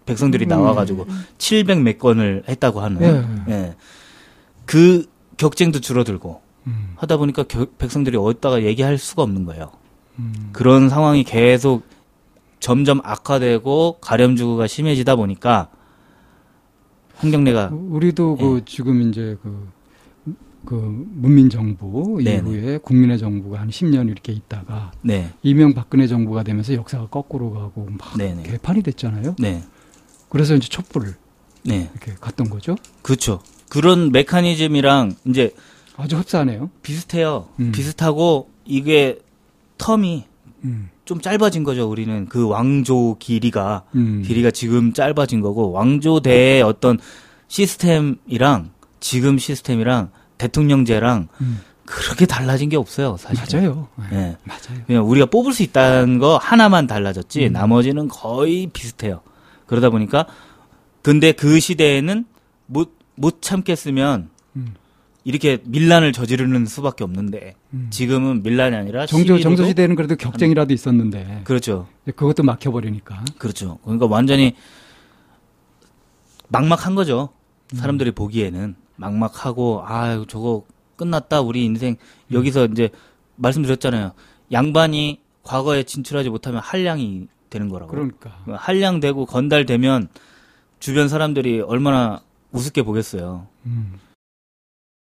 백성들이 0.05 0.45
음. 0.45 0.49
나와가지고 0.49 1.07
700몇 1.37 1.97
건을 1.97 2.43
했다고 2.47 2.81
하는 2.81 3.01
예. 3.47 3.53
예. 3.53 3.75
그 4.65 5.05
경쟁도 5.37 5.79
줄어들고 5.81 6.41
음. 6.67 6.93
하다 6.97 7.17
보니까 7.17 7.43
겨- 7.43 7.65
백성들이 7.77 8.17
어디다가 8.17 8.63
얘기할 8.63 8.97
수가 8.97 9.23
없는 9.23 9.45
거예요. 9.45 9.71
음. 10.19 10.49
그런 10.53 10.89
상황이 10.89 11.23
계속 11.23 11.83
점점 12.59 13.01
악화되고 13.03 13.97
가렴주구가 13.99 14.67
심해지다 14.67 15.15
보니까 15.15 15.69
홍경래가 17.21 17.69
우리도 17.71 18.37
그 18.37 18.57
예. 18.57 18.61
지금 18.65 19.09
이제 19.09 19.37
그, 19.43 19.67
그 20.65 20.75
문민 20.75 21.49
정부 21.49 22.19
네네. 22.23 22.49
이후에 22.49 22.77
국민의 22.79 23.19
정부가 23.19 23.59
한 23.59 23.69
10년 23.69 24.09
이렇게 24.09 24.31
있다가 24.31 24.91
네, 25.01 25.31
이명박근혜 25.43 26.07
정부가 26.07 26.43
되면서 26.43 26.73
역사가 26.73 27.07
거꾸로 27.07 27.51
가고 27.51 27.87
막 27.91 28.17
네네. 28.17 28.43
개판이 28.43 28.81
됐잖아요. 28.81 29.35
네, 29.39 29.63
그래서 30.29 30.55
이제 30.55 30.67
촛불을 30.67 31.15
네, 31.65 31.89
이렇게 31.91 32.13
갔던 32.19 32.49
거죠. 32.49 32.75
그렇죠. 33.01 33.41
그런 33.69 34.11
메커니즘이랑 34.11 35.15
이제 35.25 35.51
아주 35.95 36.17
흡사하네요. 36.17 36.69
비슷해요. 36.81 37.49
음. 37.59 37.71
비슷하고 37.71 38.49
이게 38.65 39.19
텀이 39.77 40.23
음. 40.63 40.89
좀 41.05 41.21
짧아진 41.21 41.63
거죠. 41.63 41.89
우리는 41.89 42.27
그 42.27 42.47
왕조 42.47 43.17
길이가 43.19 43.83
음. 43.95 44.23
길이가 44.25 44.51
지금 44.51 44.93
짧아진 44.93 45.41
거고 45.41 45.71
왕조대의 45.71 46.61
어떤 46.61 46.99
시스템이랑 47.47 48.71
지금 48.99 49.37
시스템이랑 49.37 50.11
대통령제랑 50.37 51.27
음. 51.41 51.59
그렇게 51.85 52.25
달라진 52.25 52.69
게 52.69 52.77
없어요. 52.77 53.17
사실. 53.17 53.59
맞아요. 53.59 53.87
예. 54.11 54.15
네. 54.15 54.37
맞아요. 54.45 54.83
그냥 54.87 55.09
우리가 55.09 55.25
뽑을 55.25 55.53
수 55.53 55.63
있다는 55.63 56.19
거 56.19 56.37
하나만 56.37 56.87
달라졌지 56.87 57.47
음. 57.47 57.51
나머지는 57.53 58.07
거의 58.07 58.67
비슷해요. 58.71 59.21
그러다 59.65 59.89
보니까 59.89 60.25
근데 61.01 61.31
그 61.33 61.59
시대에는 61.59 62.25
못 62.67 63.03
못 63.15 63.41
참겠으면 63.41 64.29
음. 64.55 64.73
이렇게 65.25 65.59
밀란을 65.63 66.11
저지르는 66.11 66.65
수밖에 66.65 67.03
없는데 67.03 67.55
음. 67.73 67.87
지금은 67.89 68.43
밀란이 68.43 68.75
아니라 68.75 69.05
정조 69.05 69.39
정조 69.39 69.65
시대는 69.65 69.95
그래도 69.95 70.15
격쟁이라도 70.15 70.73
있었는데 70.73 71.41
그렇죠. 71.45 71.87
그것도 72.05 72.43
막혀버리니까. 72.43 73.23
그렇죠. 73.37 73.79
그러니까 73.83 74.07
완전히 74.07 74.55
막막한 76.49 76.95
거죠. 76.95 77.29
사람들이 77.73 78.11
보기에는 78.11 78.75
막막하고 78.97 79.83
아 79.85 80.25
저거 80.27 80.65
끝났다 80.97 81.41
우리 81.41 81.63
인생 81.63 81.95
여기서 82.31 82.65
이제 82.65 82.89
말씀드렸잖아요. 83.37 84.11
양반이 84.51 85.21
과거에 85.41 85.83
진출하지 85.83 86.29
못하면 86.29 86.61
한량이 86.61 87.27
되는 87.49 87.69
거라고. 87.69 87.91
그러니까. 87.91 88.31
한량되고 88.47 89.25
건달되면 89.25 90.09
주변 90.79 91.07
사람들이 91.07 91.61
얼마나 91.61 92.21
우습게 92.51 92.83
보겠어요. 92.83 93.47
음. 93.65 93.99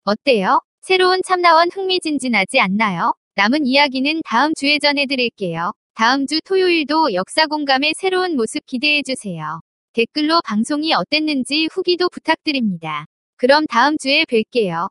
어때요? 0.04 0.62
새로운 0.82 1.22
참나원 1.24 1.70
흥미진진하지 1.72 2.60
않나요? 2.60 3.14
남은 3.36 3.68
이야기는 3.68 4.22
다음 4.26 4.54
주에 4.56 4.80
전해드릴게요. 4.80 5.74
다음 5.94 6.26
주 6.26 6.40
토요일도 6.44 7.14
역사 7.14 7.46
공감의 7.46 7.94
새로운 7.96 8.36
모습 8.36 8.66
기대해주세요. 8.66 9.62
댓글로 9.94 10.42
방송이 10.44 10.94
어땠는지 10.94 11.68
후기도 11.72 12.10
부탁드립니다. 12.10 13.06
그럼 13.38 13.68
다음 13.68 13.98
주에 14.00 14.26
뵐게요. 14.26 14.90